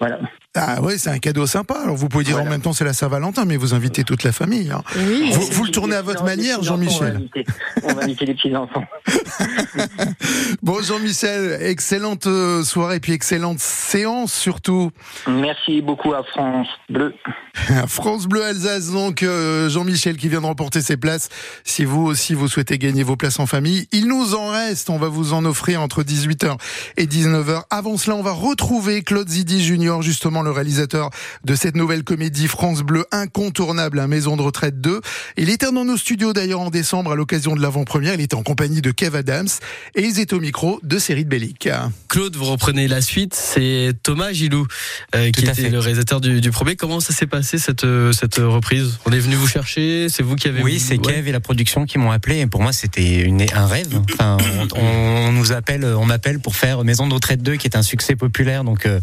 Voilà. 0.00 0.18
Ah 0.56 0.80
ouais, 0.82 0.96
c'est 0.98 1.10
un 1.10 1.18
cadeau 1.18 1.46
sympa. 1.46 1.74
Alors 1.82 1.94
vous 1.96 2.08
pouvez 2.08 2.24
dire 2.24 2.40
en 2.40 2.44
même 2.44 2.60
temps 2.62 2.72
c'est 2.72 2.84
la 2.84 2.94
Saint-Valentin, 2.94 3.44
mais 3.44 3.56
vous 3.56 3.74
invitez 3.74 4.02
toute 4.02 4.24
la 4.24 4.32
famille. 4.32 4.70
hein. 4.70 4.82
Vous, 4.96 5.42
vous 5.52 5.64
le 5.64 5.70
tournez 5.70 5.94
à 5.94 6.02
votre 6.02 6.24
manière, 6.24 6.62
Jean-Michel. 6.62 7.28
On 7.84 7.92
va 7.94 8.02
inviter 8.04 8.24
les 8.26 8.34
petits-enfants. 8.34 8.84
Bon, 10.62 10.82
Jean-Michel, 10.82 11.58
excellente 11.62 12.26
euh, 12.26 12.64
soirée 12.64 13.00
puis 13.00 13.12
excellente 13.12 13.58
séance 13.60 14.32
surtout. 14.32 14.90
Merci 15.26 15.80
beaucoup 15.82 16.12
à 16.14 16.22
France 16.24 16.66
Bleu. 16.88 17.14
France 17.86 18.26
Bleu 18.26 18.42
Alsace, 18.44 18.90
donc 18.90 19.22
euh, 19.22 19.68
Jean-Michel 19.68 20.16
qui 20.16 20.28
vient 20.28 20.40
de 20.40 20.46
remporter 20.46 20.80
ses 20.80 20.96
places. 20.96 21.28
Si 21.64 21.84
vous 21.84 22.02
aussi 22.02 22.34
vous 22.34 22.48
souhaitez 22.48 22.78
gagner 22.78 23.02
vos 23.02 23.16
places 23.16 23.38
en 23.38 23.46
famille, 23.46 23.86
il 23.92 24.08
nous 24.08 24.34
en 24.34 24.48
reste. 24.48 24.90
On 24.90 24.98
va 24.98 25.08
vous 25.08 25.32
en 25.32 25.44
offrir 25.44 25.80
entre 25.80 26.02
18h 26.02 26.56
et 26.96 27.06
19h. 27.06 27.62
Avant 27.70 27.96
cela, 27.96 28.16
on 28.16 28.22
va 28.22 28.32
retrouver 28.32 29.02
Claude 29.02 29.28
Zidi 29.28 29.62
Junior, 29.62 30.02
justement 30.02 30.37
le 30.42 30.50
réalisateur 30.50 31.10
de 31.44 31.54
cette 31.54 31.76
nouvelle 31.76 32.04
comédie 32.04 32.48
France 32.48 32.82
Bleu 32.82 33.04
incontournable, 33.12 34.00
à 34.00 34.06
Maison 34.06 34.36
de 34.36 34.42
retraite 34.42 34.80
2. 34.80 35.00
Il 35.36 35.50
était 35.50 35.70
dans 35.72 35.84
nos 35.84 35.96
studios 35.96 36.32
d'ailleurs 36.32 36.60
en 36.60 36.70
décembre 36.70 37.12
à 37.12 37.14
l'occasion 37.16 37.54
de 37.56 37.60
l'avant-première. 37.62 38.14
Il 38.14 38.20
était 38.20 38.34
en 38.34 38.42
compagnie 38.42 38.80
de 38.82 38.90
Kev 38.90 39.16
Adams 39.16 39.48
et 39.94 40.02
ils 40.02 40.18
étaient 40.20 40.34
au 40.34 40.40
micro 40.40 40.80
de 40.82 40.98
Série 40.98 41.24
de 41.24 41.28
Bellic. 41.30 41.68
Claude, 42.08 42.36
vous 42.36 42.44
reprenez 42.44 42.88
la 42.88 43.00
suite. 43.00 43.34
C'est 43.34 43.92
Thomas 44.02 44.32
Gilou 44.32 44.66
euh, 45.14 45.30
qui 45.30 45.42
était 45.44 45.54
fait. 45.54 45.70
le 45.70 45.78
réalisateur 45.78 46.20
du, 46.20 46.40
du 46.40 46.50
premier. 46.50 46.76
Comment 46.76 47.00
ça 47.00 47.12
s'est 47.12 47.26
passé 47.26 47.58
cette 47.58 47.84
euh, 47.84 48.12
cette 48.12 48.36
reprise? 48.36 48.98
On 49.06 49.12
est 49.12 49.18
venu 49.18 49.34
vous 49.36 49.46
chercher. 49.48 50.08
C'est 50.08 50.22
vous 50.22 50.36
qui 50.36 50.48
avez. 50.48 50.62
Oui, 50.62 50.78
c'est 50.78 50.98
Ouais. 50.98 51.14
Kev 51.14 51.28
et 51.28 51.32
la 51.32 51.40
production 51.40 51.84
qui 51.86 51.98
m'ont 51.98 52.10
appelé. 52.10 52.38
Et 52.40 52.46
pour 52.46 52.60
moi, 52.62 52.72
c'était 52.72 53.20
une- 53.20 53.46
un 53.54 53.66
rêve. 53.66 54.00
Enfin, 54.12 54.36
on, 54.74 54.80
on 54.80 55.32
nous 55.32 55.52
appelle, 55.52 55.84
on 55.84 56.04
m'appelle 56.06 56.40
pour 56.40 56.56
faire 56.56 56.82
Maison 56.84 57.06
de 57.06 57.14
retraite 57.14 57.42
2, 57.42 57.56
qui 57.56 57.66
est 57.66 57.76
un 57.76 57.82
succès 57.82 58.16
populaire. 58.16 58.64
Donc, 58.64 58.84
euh, 58.86 59.00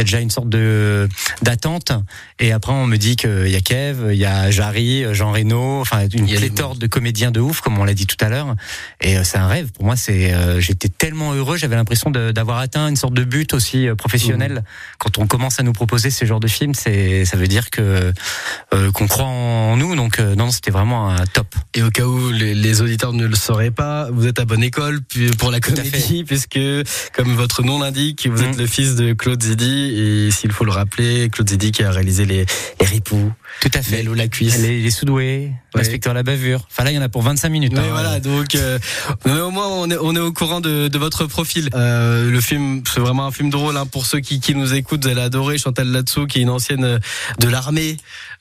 y 0.00 0.02
a 0.02 0.04
déjà 0.04 0.20
une 0.20 0.30
sorte 0.30 0.48
de 0.48 1.08
d'attente. 1.42 1.92
Et 2.38 2.52
après, 2.52 2.72
on 2.72 2.86
me 2.86 2.96
dit 2.96 3.16
qu'il 3.16 3.48
y 3.48 3.56
a 3.56 3.60
Kev, 3.60 4.12
il 4.12 4.18
y 4.18 4.24
a 4.24 4.50
Jarry, 4.50 5.04
Jean 5.12 5.32
Reno, 5.32 5.80
enfin 5.80 6.06
une 6.12 6.26
pléthore 6.26 6.76
de 6.76 6.86
comédiens 6.86 7.30
de 7.30 7.40
ouf, 7.40 7.60
comme 7.60 7.78
on 7.78 7.84
l'a 7.84 7.94
dit 7.94 8.06
tout 8.06 8.16
à 8.24 8.28
l'heure. 8.28 8.54
Et 9.00 9.16
euh, 9.16 9.24
c'est 9.24 9.38
un 9.38 9.46
rêve. 9.46 9.70
Pour 9.72 9.84
moi, 9.84 9.96
c'est, 9.96 10.32
euh, 10.32 10.60
j'étais 10.60 10.88
tellement 10.88 11.32
heureux. 11.34 11.56
J'avais 11.56 11.76
l'impression 11.76 12.10
d'avoir 12.10 12.58
atteint 12.58 12.88
une 12.88 12.96
sorte 12.96 13.14
de 13.14 13.24
but 13.24 13.54
aussi 13.54 13.88
euh, 13.88 13.94
professionnel. 13.94 14.62
Quand 14.98 15.18
on 15.18 15.26
commence 15.26 15.60
à 15.60 15.62
nous 15.62 15.72
proposer 15.72 16.10
ce 16.10 16.24
genre 16.24 16.40
de 16.40 16.48
film, 16.48 16.74
c'est, 16.74 17.24
ça 17.24 17.36
veut 17.36 17.46
dire 17.48 17.70
que 17.70 18.12
euh, 18.74 18.92
qu'on 18.92 19.06
croit 19.06 19.26
en 19.26 19.76
nous. 19.76 19.94
Donc, 19.96 20.18
euh, 20.18 20.34
non, 20.34 20.50
c'était 20.50 20.70
vraiment 20.70 21.10
un 21.10 21.26
top. 21.26 21.54
Et 21.74 21.82
au 21.82 21.90
cas 21.90 22.04
où 22.04 22.30
les, 22.30 22.54
les 22.54 22.80
auditeurs 22.82 23.12
ne 23.12 23.26
le 23.26 23.36
sauraient 23.36 23.70
pas, 23.70 24.08
vous 24.10 24.26
êtes 24.26 24.38
à 24.38 24.44
bonne 24.44 24.62
école 24.62 25.00
pour 25.38 25.50
la 25.50 25.60
comédie, 25.60 26.24
puisque, 26.24 26.58
comme 27.14 27.34
votre 27.34 27.62
nom 27.62 27.78
l'indique, 27.80 28.26
vous 28.30 28.40
Mm. 28.40 28.44
êtes 28.50 28.56
le 28.56 28.66
fils 28.66 28.94
de 28.96 29.12
Claude 29.12 29.42
Zidi. 29.42 29.89
Et 29.90 30.30
s'il 30.30 30.52
faut 30.52 30.64
le 30.64 30.72
rappeler, 30.72 31.28
Claude 31.30 31.48
Zidi 31.48 31.72
qui 31.72 31.82
a 31.82 31.90
réalisé 31.90 32.24
les, 32.24 32.46
les 32.80 32.86
ripoux. 32.86 33.32
Tout 33.60 33.70
à 33.74 33.82
fait. 33.82 33.98
Mello 33.98 34.14
la 34.14 34.28
cuisse. 34.28 34.58
Les, 34.58 34.80
les 34.80 34.90
sous-doués, 34.90 35.52
l'inspecteur 35.74 36.14
la 36.14 36.22
bavure. 36.22 36.66
Enfin 36.70 36.84
là, 36.84 36.92
il 36.92 36.94
y 36.94 36.98
en 36.98 37.02
a 37.02 37.08
pour 37.08 37.22
25 37.22 37.48
minutes. 37.48 37.72
Oui, 37.74 37.80
hein. 37.80 37.88
voilà, 37.90 38.20
donc 38.20 38.54
euh, 38.54 38.78
mais 39.26 39.40
au 39.40 39.50
moins 39.50 39.68
on 39.68 39.90
est, 39.90 39.98
on 40.00 40.14
est 40.14 40.20
au 40.20 40.32
courant 40.32 40.60
de, 40.60 40.88
de 40.88 40.98
votre 40.98 41.26
profil. 41.26 41.68
Euh, 41.74 42.30
le 42.30 42.40
film, 42.40 42.82
c'est 42.92 43.00
vraiment 43.00 43.26
un 43.26 43.32
film 43.32 43.50
drôle 43.50 43.76
hein, 43.76 43.86
pour 43.86 44.06
ceux 44.06 44.20
qui, 44.20 44.40
qui 44.40 44.54
nous 44.54 44.74
écoutent. 44.74 45.04
Vous 45.04 45.10
allez 45.10 45.20
adorer 45.20 45.58
Chantal 45.58 45.88
Latsou, 45.88 46.26
qui 46.26 46.38
est 46.38 46.42
une 46.42 46.50
ancienne 46.50 47.00
de 47.38 47.48
l'armée, 47.48 47.96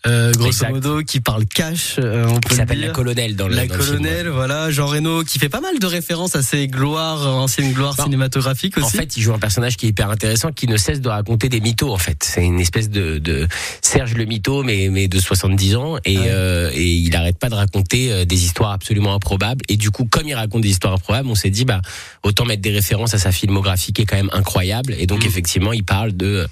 euh, 0.08 0.32
grosso 0.32 0.48
Exact. 0.48 0.72
modo, 0.72 1.04
qui 1.04 1.20
parle 1.20 1.46
cash. 1.46 1.96
euh, 2.00 2.26
on 2.28 2.40
peut 2.40 2.52
le 2.52 2.56
s'appelle 2.56 2.80
la 2.80 2.90
colonelle 2.90 3.36
dans 3.36 3.48
le 3.50 3.56
La 3.56 3.66
dans 3.68 3.76
le 3.76 3.82
film, 3.82 3.98
colonelle, 3.98 4.30
voilà. 4.30 4.72
Jean 4.72 4.88
Reno, 4.88 5.24
qui 5.26 5.40
fait 5.40 5.50
pas 5.50 5.60
mal 5.60 5.78
de 5.78 5.86
références 5.86 6.36
à 6.36 6.42
ses 6.42 6.68
gloires, 6.68 7.28
euh, 7.28 7.32
anciennes 7.32 7.74
gloires 7.74 7.96
cinématographiques 8.02 8.78
aussi. 8.78 8.86
En 8.98 9.00
fait, 9.02 9.18
il 9.18 9.22
joue 9.22 9.34
un 9.34 9.40
personnage 9.40 9.76
qui 9.76 9.88
est 9.88 9.90
hyper 9.90 10.10
intéressant, 10.10 10.52
qui 10.54 10.68
ne 10.68 10.78
cesse 10.78 11.02
de 11.02 11.10
raconter 11.10 11.50
des 11.50 11.60
mythos. 11.60 11.92
En 11.92 11.98
fait, 11.98 12.24
c'est 12.24 12.46
une 12.46 12.60
espèce 12.62 12.90
de, 12.90 13.18
de 13.18 13.48
Serge 13.82 14.14
le 14.14 14.24
mytho, 14.26 14.64
mais 14.64 14.88
mais 14.90 15.08
de 15.10 15.20
70 15.20 15.76
ans, 15.76 15.98
et 16.06 16.18
euh, 16.30 16.72
et 16.74 16.86
il 16.94 17.14
arrête 17.16 17.38
pas 17.38 17.50
de 17.50 17.56
raconter 17.56 18.12
euh, 18.12 18.24
des 18.26 18.46
histoires 18.46 18.72
absolument 18.72 19.14
improbables. 19.16 19.64
Et 19.68 19.76
du 19.76 19.92
coup, 19.92 20.06
comme 20.10 20.28
il 20.28 20.34
raconte 20.36 20.62
des 20.62 20.70
histoires 20.70 20.94
improbables, 20.94 21.28
on 21.28 21.36
s'est 21.36 21.50
dit 21.50 21.66
bah 21.66 21.82
autant 22.24 22.46
mettre 22.46 22.62
des 22.62 22.72
références 22.72 23.14
à 23.14 23.18
sa 23.18 23.32
filmographie 23.34 23.92
qui 23.92 24.04
est 24.04 24.06
quand 24.06 24.16
même 24.16 24.30
incroyable. 24.32 24.94
Et 24.98 25.04
Mm. 25.04 25.08
donc 25.08 25.26
effectivement, 25.26 25.74
il 25.74 25.84
parle 25.84 26.14
de 26.16 26.48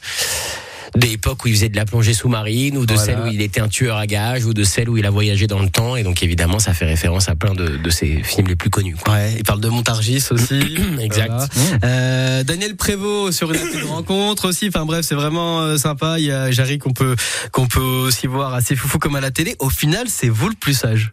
des 0.97 1.13
époques 1.13 1.43
où 1.45 1.47
il 1.47 1.53
faisait 1.55 1.69
de 1.69 1.75
la 1.75 1.85
plongée 1.85 2.13
sous-marine, 2.13 2.77
ou 2.77 2.85
de 2.85 2.93
Voilà. 2.93 3.05
celles 3.13 3.19
où 3.23 3.27
il 3.31 3.41
était 3.41 3.61
un 3.61 3.67
tueur 3.67 3.97
à 3.97 4.07
gages, 4.07 4.45
ou 4.45 4.53
de 4.53 4.63
celles 4.63 4.89
où 4.89 4.97
il 4.97 5.05
a 5.05 5.09
voyagé 5.09 5.47
dans 5.47 5.59
le 5.61 5.69
temps. 5.69 5.95
Et 5.95 6.03
donc 6.03 6.23
évidemment, 6.23 6.59
ça 6.59 6.73
fait 6.73 6.85
référence 6.85 7.29
à 7.29 7.35
plein 7.35 7.53
de, 7.53 7.77
de 7.77 7.89
ses 7.89 8.21
films 8.23 8.47
les 8.47 8.55
plus 8.55 8.69
connus. 8.69 8.95
quoi. 8.95 9.13
Ouais, 9.13 9.33
il 9.37 9.43
parle 9.43 9.61
de 9.61 9.69
Montargis 9.69 10.23
aussi. 10.31 10.77
Exact. 10.99 11.31
Voilà. 11.31 11.47
Euh, 11.83 12.43
Daniel 12.43 12.75
Prévost 12.75 13.37
sur 13.37 13.51
une 13.53 13.59
de 13.59 13.85
rencontre 13.85 14.47
aussi. 14.47 14.67
Enfin 14.67 14.85
bref, 14.85 15.05
c'est 15.07 15.15
vraiment 15.15 15.61
euh, 15.61 15.77
sympa. 15.77 16.19
Il 16.19 16.25
y 16.25 16.31
a 16.31 16.51
Jarry 16.51 16.77
qu'on 16.79 16.93
peut 16.93 17.15
qu'on 17.51 17.67
peut 17.67 17.79
aussi 17.81 18.27
voir 18.27 18.53
assez 18.53 18.75
foufou 18.75 18.99
comme 18.99 19.15
à 19.15 19.21
la 19.21 19.31
télé. 19.31 19.55
Au 19.59 19.69
final, 19.69 20.07
c'est 20.09 20.29
vous 20.29 20.49
le 20.49 20.55
plus 20.55 20.73
sage. 20.73 21.11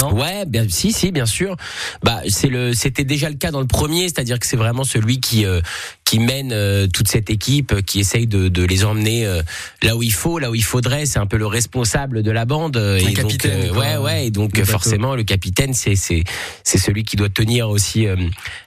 Non 0.00 0.12
Ouais, 0.12 0.44
bien 0.44 0.66
si 0.68 0.92
si 0.92 1.12
bien 1.12 1.26
sûr. 1.26 1.56
Bah 2.02 2.20
c'est 2.28 2.48
le 2.48 2.74
c'était 2.74 3.04
déjà 3.04 3.28
le 3.28 3.36
cas 3.36 3.52
dans 3.52 3.60
le 3.60 3.66
premier, 3.66 4.02
c'est-à-dire 4.08 4.40
que 4.40 4.46
c'est 4.46 4.56
vraiment 4.56 4.82
celui 4.82 5.20
qui 5.20 5.44
euh, 5.46 5.60
qui 6.04 6.18
mène 6.18 6.50
euh, 6.52 6.88
toute 6.88 7.06
cette 7.08 7.30
équipe, 7.30 7.72
euh, 7.72 7.80
qui 7.80 8.00
essaye 8.00 8.26
de, 8.26 8.48
de 8.48 8.64
les 8.64 8.84
emmener 8.84 9.24
euh, 9.24 9.40
là 9.82 9.96
où 9.96 10.02
il 10.02 10.12
faut, 10.12 10.38
là 10.40 10.50
où 10.50 10.54
il 10.56 10.64
faudrait. 10.64 11.06
C'est 11.06 11.20
un 11.20 11.26
peu 11.26 11.36
le 11.36 11.46
responsable 11.46 12.22
de 12.24 12.30
la 12.32 12.44
bande. 12.44 12.76
euh, 12.76 12.98
et 12.98 13.12
capitaine, 13.12 13.66
donc, 13.68 13.72
quoi. 13.74 13.82
ouais 13.84 13.96
ouais. 13.98 14.26
Et 14.26 14.30
donc 14.32 14.58
Le 14.58 14.64
forcément 14.64 15.14
le 15.14 15.22
capitaine 15.22 15.74
c'est 15.74 15.94
c'est 15.94 16.24
c'est 16.64 16.78
celui 16.78 17.04
qui 17.04 17.14
doit 17.14 17.28
tenir 17.28 17.68
aussi 17.70 18.06
euh, 18.08 18.16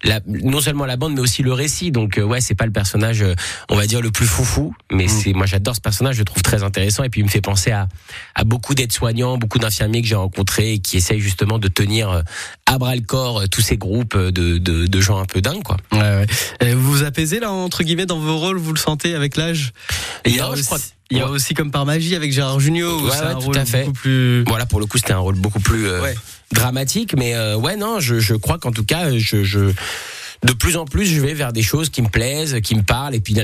la, 0.06 0.22
non 0.28 0.62
seulement 0.62 0.86
la 0.86 0.96
bande 0.96 1.14
mais 1.14 1.20
aussi 1.22 1.44
le 1.44 1.52
récit. 1.52 1.92
Donc 1.92 2.20
ouais 2.24 2.40
c'est 2.40 2.56
pas 2.56 2.66
le 2.66 2.72
personnage 2.72 3.24
on 3.70 3.76
va 3.76 3.86
dire 3.86 4.02
le 4.02 4.12
plus 4.12 4.28
foufou, 4.28 4.74
mais 4.92 5.06
Mm. 5.08 5.10
c'est 5.10 5.34
moi 5.34 5.46
j'adore 5.46 5.76
ce 5.76 5.82
personnage, 5.82 6.16
je 6.16 6.22
le 6.22 6.26
trouve 6.26 6.42
très 6.44 6.64
intéressant 6.64 7.04
et 7.04 7.10
puis 7.10 7.20
il 7.22 7.26
me 7.26 7.30
fait 7.30 7.42
penser 7.42 7.72
à 7.72 7.88
à 8.36 8.44
beaucoup 8.46 8.74
d'aides-soignants, 8.76 9.38
beaucoup 9.38 9.60
d'infirmiers 9.60 10.02
que 10.02 10.08
j'ai 10.08 10.16
rencontrés 10.16 10.74
et 10.74 10.80
qui 10.80 10.96
essayent 10.98 11.17
justement 11.20 11.60
de 11.60 11.68
tenir 11.68 12.10
euh, 12.10 12.22
à 12.66 12.78
bras 12.78 12.96
le 12.96 13.02
corps 13.02 13.42
euh, 13.42 13.48
tous 13.48 13.62
ces 13.62 13.78
groupes 13.78 14.16
euh, 14.16 14.32
de, 14.32 14.58
de, 14.58 14.86
de 14.88 15.02
gens 15.02 15.20
un 15.20 15.26
peu 15.26 15.42
dingues, 15.42 15.64
quoi. 15.64 15.78
Ouais, 15.92 16.26
ouais. 16.62 16.74
Vous 16.74 16.92
vous 16.92 17.04
apaisez 17.04 17.40
là 17.40 17.52
entre 17.52 17.84
guillemets 17.84 18.06
dans 18.06 18.20
vos 18.20 18.38
rôles, 18.38 18.58
vous 18.58 18.74
le 18.74 18.80
sentez 18.80 19.16
avec 19.16 19.36
l'âge? 19.38 19.74
Il 20.26 20.36
y 20.36 20.40
a 20.40 20.50
aussi, 20.50 20.64
crois- 20.66 20.80
il 21.10 21.18
y 21.18 21.22
a 21.22 21.26
ouais. 21.26 21.32
aussi 21.32 21.54
comme 21.54 21.72
par 21.72 21.86
magie 21.86 22.16
avec 22.16 22.32
Gérard 22.34 22.60
Junior. 22.60 23.02
Ouais, 23.04 23.10
c'est 23.14 23.22
ouais, 23.22 23.28
un 23.28 23.34
tout 23.36 23.40
rôle 23.42 23.58
à 23.58 23.66
fait. 23.66 23.82
beaucoup 23.82 23.94
plus. 23.94 24.44
Voilà, 24.46 24.66
pour 24.66 24.80
le 24.80 24.86
coup, 24.86 24.98
c'était 24.98 25.14
un 25.14 25.20
rôle 25.20 25.36
beaucoup 25.36 25.60
plus 25.62 25.88
euh, 25.88 26.02
Ouais. 26.02 26.16
dramatique, 26.52 27.16
mais 27.18 27.36
euh, 27.36 27.56
ouais, 27.56 27.76
non, 27.76 28.00
je, 28.00 28.20
je 28.20 28.34
crois 28.36 28.58
qu'en 28.58 28.72
tout 28.72 28.84
cas, 28.86 29.18
je, 29.18 29.44
je 29.44 29.72
de 30.44 30.54
plus 30.54 30.78
en 30.78 30.86
plus, 30.86 31.06
je 31.06 31.20
vais 31.20 31.34
vers 31.34 31.54
des 31.54 31.64
choses 31.64 31.90
qui 31.90 32.02
me 32.02 32.10
plaisent, 32.10 32.60
qui 32.62 32.76
me 32.76 32.84
parlent, 32.84 33.16
et 33.16 33.20
puis 33.20 33.36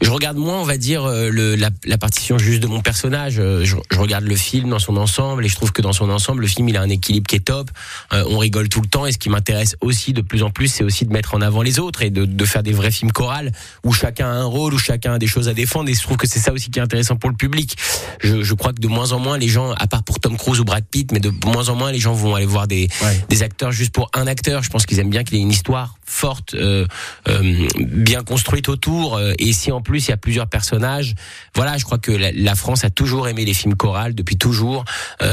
je 0.00 0.10
regarde 0.10 0.36
moins, 0.36 0.60
on 0.60 0.64
va 0.64 0.76
dire, 0.76 1.04
euh, 1.04 1.28
le, 1.30 1.56
la, 1.56 1.70
la 1.84 1.98
partition 1.98 2.38
juste 2.38 2.62
de 2.62 2.66
mon 2.66 2.80
personnage. 2.80 3.36
Euh, 3.38 3.64
Je, 3.64 3.76
je 3.90 3.98
regarde 3.98 4.24
le 4.24 4.36
film 4.36 4.70
dans 4.70 4.78
son 4.78 4.96
ensemble, 4.96 5.44
et 5.44 5.48
je 5.48 5.56
trouve 5.56 5.72
que 5.72 5.82
dans 5.82 5.92
son 5.92 6.08
ensemble, 6.10 6.42
le 6.42 6.46
film, 6.46 6.68
il 6.68 6.76
a 6.76 6.82
un 6.82 6.88
équilibre 6.88 7.26
qui 7.26 7.36
est 7.36 7.44
top. 7.44 7.70
Euh, 8.12 8.24
on 8.28 8.38
rigole 8.38 8.68
tout 8.68 8.80
le 8.80 8.86
temps, 8.86 9.06
et 9.06 9.12
ce 9.12 9.18
qui 9.18 9.28
m'intéresse 9.28 9.76
aussi 9.80 10.12
de 10.12 10.20
plus 10.22 10.42
en 10.42 10.50
plus, 10.50 10.68
c'est 10.68 10.84
aussi 10.84 11.04
de 11.04 11.12
mettre 11.12 11.34
en 11.34 11.40
avant 11.40 11.62
les 11.62 11.78
autres 11.78 12.02
et 12.02 12.10
de, 12.10 12.24
de 12.24 12.44
faire 12.44 12.62
des 12.62 12.72
vrais 12.72 12.90
films 12.90 13.12
chorales 13.12 13.52
où 13.84 13.92
chacun 13.92 14.26
a 14.26 14.34
un 14.34 14.44
rôle, 14.44 14.74
où 14.74 14.78
chacun 14.78 15.14
a 15.14 15.18
des 15.18 15.26
choses 15.26 15.48
à 15.48 15.54
défendre, 15.54 15.88
et 15.90 15.94
je 15.94 16.02
trouve 16.02 16.16
que 16.16 16.26
c'est 16.28 16.38
ça 16.38 16.52
aussi 16.52 16.70
qui 16.70 16.78
est 16.78 16.82
intéressant 16.82 17.16
pour 17.16 17.30
le 17.30 17.36
public. 17.36 17.76
Je, 18.20 18.42
je 18.42 18.54
crois 18.54 18.72
que 18.72 18.80
de 18.80 18.88
moins 18.88 19.12
en 19.12 19.18
moins, 19.18 19.36
les 19.38 19.48
gens, 19.48 19.72
à 19.72 19.86
part 19.86 20.04
pour 20.04 20.20
Tom 20.20 20.36
Cruise 20.36 20.60
ou 20.60 20.64
Brad 20.64 20.84
Pitt, 20.84 21.12
mais 21.12 21.20
de 21.20 21.32
moins 21.44 21.68
en 21.68 21.74
moins, 21.74 21.90
les 21.92 21.98
gens 21.98 22.12
vont 22.12 22.34
aller 22.34 22.46
voir 22.46 22.68
des, 22.68 22.88
des 23.28 23.42
acteurs 23.42 23.72
juste 23.72 23.92
pour 23.92 24.10
un 24.14 24.26
acteur. 24.26 24.62
Je 24.62 24.70
pense 24.70 24.86
qu'ils 24.86 24.98
aiment 24.98 25.10
bien 25.10 25.24
qu'il 25.24 25.36
ait 25.36 25.40
une 25.40 25.50
histoire 25.50 25.87
forte, 26.04 26.54
euh, 26.54 26.86
euh, 27.28 27.66
bien 27.78 28.24
construite 28.24 28.68
autour. 28.68 29.16
euh, 29.16 29.32
et 29.38 29.52
si 29.52 29.70
en 29.70 29.80
plus 29.80 30.06
il 30.06 30.10
y 30.10 30.14
a 30.14 30.16
plusieurs 30.16 30.46
personnages, 30.46 31.14
voilà, 31.54 31.76
je 31.76 31.84
crois 31.84 31.98
que 31.98 32.12
la, 32.12 32.54
France 32.54 32.84
a 32.84 32.90
toujours 32.90 33.28
aimé 33.28 33.44
les 33.44 33.54
films 33.54 33.76
chorales 33.76 34.14
depuis 34.14 34.36
toujours. 34.36 34.84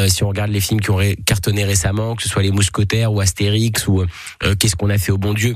Si 0.07 0.23
on 0.23 0.27
regarde 0.27 0.51
les 0.51 0.59
films 0.59 0.79
qui 0.79 0.91
ont 0.91 0.99
cartonné 1.25 1.63
récemment, 1.65 2.15
que 2.15 2.23
ce 2.23 2.29
soit 2.29 2.43
les 2.43 2.51
Mousquetaires 2.51 3.11
ou 3.11 3.19
Astérix 3.19 3.87
ou 3.87 4.03
Qu'est-ce 4.59 4.75
qu'on 4.75 4.89
a 4.89 4.97
fait 4.97 5.11
au 5.11 5.17
bon 5.17 5.33
Dieu 5.33 5.55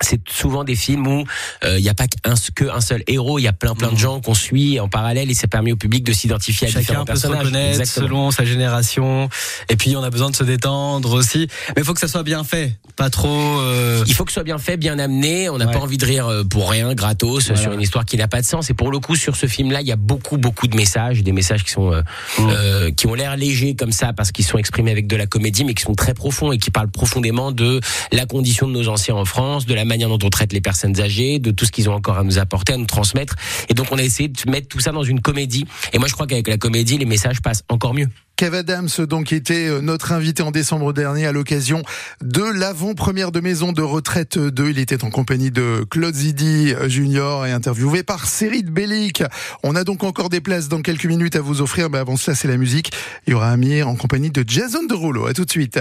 c'est 0.00 0.20
souvent 0.28 0.64
des 0.64 0.74
films 0.76 1.06
où 1.06 1.24
euh, 1.64 1.78
il 1.78 1.82
n'y 1.82 1.88
a 1.88 1.94
pas 1.94 2.06
qu'un 2.08 2.34
que 2.54 2.64
un 2.70 2.80
seul 2.80 3.02
héros, 3.06 3.38
il 3.38 3.42
y 3.42 3.48
a 3.48 3.52
plein 3.52 3.74
plein 3.74 3.92
de 3.92 3.96
gens 3.98 4.20
qu'on 4.20 4.34
suit 4.34 4.80
en 4.80 4.88
parallèle 4.88 5.30
et 5.30 5.34
ça 5.34 5.46
permet 5.46 5.72
au 5.72 5.76
public 5.76 6.04
de 6.04 6.12
s'identifier 6.12 6.66
à 6.68 6.70
Chacun 6.70 6.80
différents 6.80 7.04
peut 7.04 7.14
se 7.16 7.22
personnages. 7.22 7.46
reconnaître 7.46 7.80
Exactement. 7.80 8.06
selon 8.06 8.30
sa 8.30 8.44
génération. 8.44 9.28
Et 9.68 9.76
puis 9.76 9.96
on 9.96 10.02
a 10.02 10.10
besoin 10.10 10.30
de 10.30 10.36
se 10.36 10.44
détendre 10.44 11.12
aussi. 11.12 11.48
Mais 11.68 11.82
il 11.82 11.84
faut 11.84 11.94
que 11.94 12.00
ça 12.00 12.08
soit 12.08 12.22
bien 12.22 12.44
fait, 12.44 12.76
pas 12.96 13.10
trop. 13.10 13.28
euh, 13.60 14.04
Il 14.06 14.14
faut 14.14 14.24
que 14.24 14.30
ce 14.30 14.34
soit 14.34 14.42
bien 14.44 14.58
fait, 14.58 14.76
bien 14.76 14.98
amené. 14.98 15.48
On 15.48 15.58
n'a 15.58 15.66
Ouais. 15.66 15.72
pas 15.72 15.78
envie 15.80 15.98
de 15.98 16.04
rire 16.04 16.26
euh, 16.26 16.44
pour 16.44 16.70
rien, 16.70 16.94
gratos, 16.94 17.46
Voilà. 17.46 17.60
sur 17.62 17.72
une 17.72 17.80
histoire 17.80 18.04
qui 18.04 18.16
n'a 18.16 18.28
pas 18.28 18.40
de 18.40 18.46
sens. 18.46 18.70
Et 18.70 18.74
pour 18.74 18.90
le 18.90 18.98
coup, 18.98 19.16
sur 19.16 19.36
ce 19.36 19.46
film-là, 19.46 19.80
il 19.80 19.86
y 19.86 19.92
a 19.92 19.96
beaucoup, 19.96 20.36
beaucoup 20.38 20.66
de 20.68 20.76
messages, 20.76 21.22
des 21.22 21.32
messages 21.32 21.64
qui 21.64 21.70
sont, 21.70 21.92
euh, 21.92 22.02
Mm. 22.38 22.48
euh, 22.50 22.90
qui 22.90 23.06
ont 23.06 23.14
l'air 23.14 23.36
légers 23.36 23.74
comme 23.76 23.92
ça 23.92 24.12
parce 24.12 24.32
qu'ils 24.32 24.44
sont 24.44 24.58
exprimés 24.58 24.90
avec 24.90 25.06
de 25.06 25.16
la 25.16 25.26
comédie, 25.26 25.64
mais 25.64 25.74
qui 25.74 25.82
sont 25.82 25.94
très 25.94 26.14
profonds 26.14 26.52
et 26.52 26.58
qui 26.58 26.70
parlent 26.70 26.90
profondément 26.90 27.52
de 27.52 27.80
la 28.12 28.26
condition 28.26 28.66
de 28.68 28.72
nos 28.72 28.88
anciens 28.88 29.14
en 29.14 29.24
France, 29.24 29.66
de 29.66 29.74
la 29.74 29.83
manière 29.84 30.08
dont 30.08 30.18
on 30.24 30.30
traite 30.30 30.52
les 30.52 30.60
personnes 30.60 31.00
âgées, 31.00 31.38
de 31.38 31.50
tout 31.50 31.64
ce 31.64 31.72
qu'ils 31.72 31.88
ont 31.88 31.94
encore 31.94 32.18
à 32.18 32.24
nous 32.24 32.38
apporter, 32.38 32.72
à 32.72 32.76
nous 32.76 32.86
transmettre. 32.86 33.34
Et 33.68 33.74
donc, 33.74 33.88
on 33.90 33.98
a 33.98 34.02
essayé 34.02 34.28
de 34.28 34.50
mettre 34.50 34.68
tout 34.68 34.80
ça 34.80 34.92
dans 34.92 35.04
une 35.04 35.20
comédie. 35.20 35.66
Et 35.92 35.98
moi, 35.98 36.08
je 36.08 36.14
crois 36.14 36.26
qu'avec 36.26 36.48
la 36.48 36.58
comédie, 36.58 36.98
les 36.98 37.04
messages 37.04 37.40
passent 37.40 37.64
encore 37.68 37.94
mieux. 37.94 38.08
Kev 38.36 38.56
Adams, 38.56 38.88
donc, 39.08 39.32
était 39.32 39.68
euh, 39.68 39.80
notre 39.80 40.10
invité 40.10 40.42
en 40.42 40.50
décembre 40.50 40.92
dernier 40.92 41.24
à 41.24 41.30
l'occasion 41.30 41.84
de 42.20 42.42
l'avant-première 42.42 43.30
de 43.30 43.38
Maison 43.38 43.70
de 43.70 43.80
Retraite 43.80 44.38
2. 44.38 44.70
Il 44.70 44.78
était 44.80 45.04
en 45.04 45.10
compagnie 45.10 45.52
de 45.52 45.86
Claude 45.88 46.14
Zidi 46.14 46.74
euh, 46.74 46.88
Junior 46.88 47.46
et 47.46 47.52
interviewé 47.52 48.02
par 48.02 48.26
Cérid 48.26 48.70
Bellic. 48.70 49.22
On 49.62 49.76
a 49.76 49.84
donc 49.84 50.02
encore 50.02 50.30
des 50.30 50.40
places 50.40 50.68
dans 50.68 50.82
quelques 50.82 51.06
minutes 51.06 51.36
à 51.36 51.40
vous 51.40 51.60
offrir, 51.60 51.90
mais 51.90 51.98
avant 51.98 52.16
cela, 52.16 52.34
c'est 52.34 52.48
la 52.48 52.56
musique. 52.56 52.90
Il 53.28 53.30
y 53.30 53.34
aura 53.34 53.50
Amir 53.50 53.88
en 53.88 53.94
compagnie 53.94 54.30
de 54.30 54.44
Jason 54.44 54.82
Derulo. 54.84 55.26
À 55.26 55.32
tout 55.32 55.44
de 55.44 55.50
suite. 55.50 55.78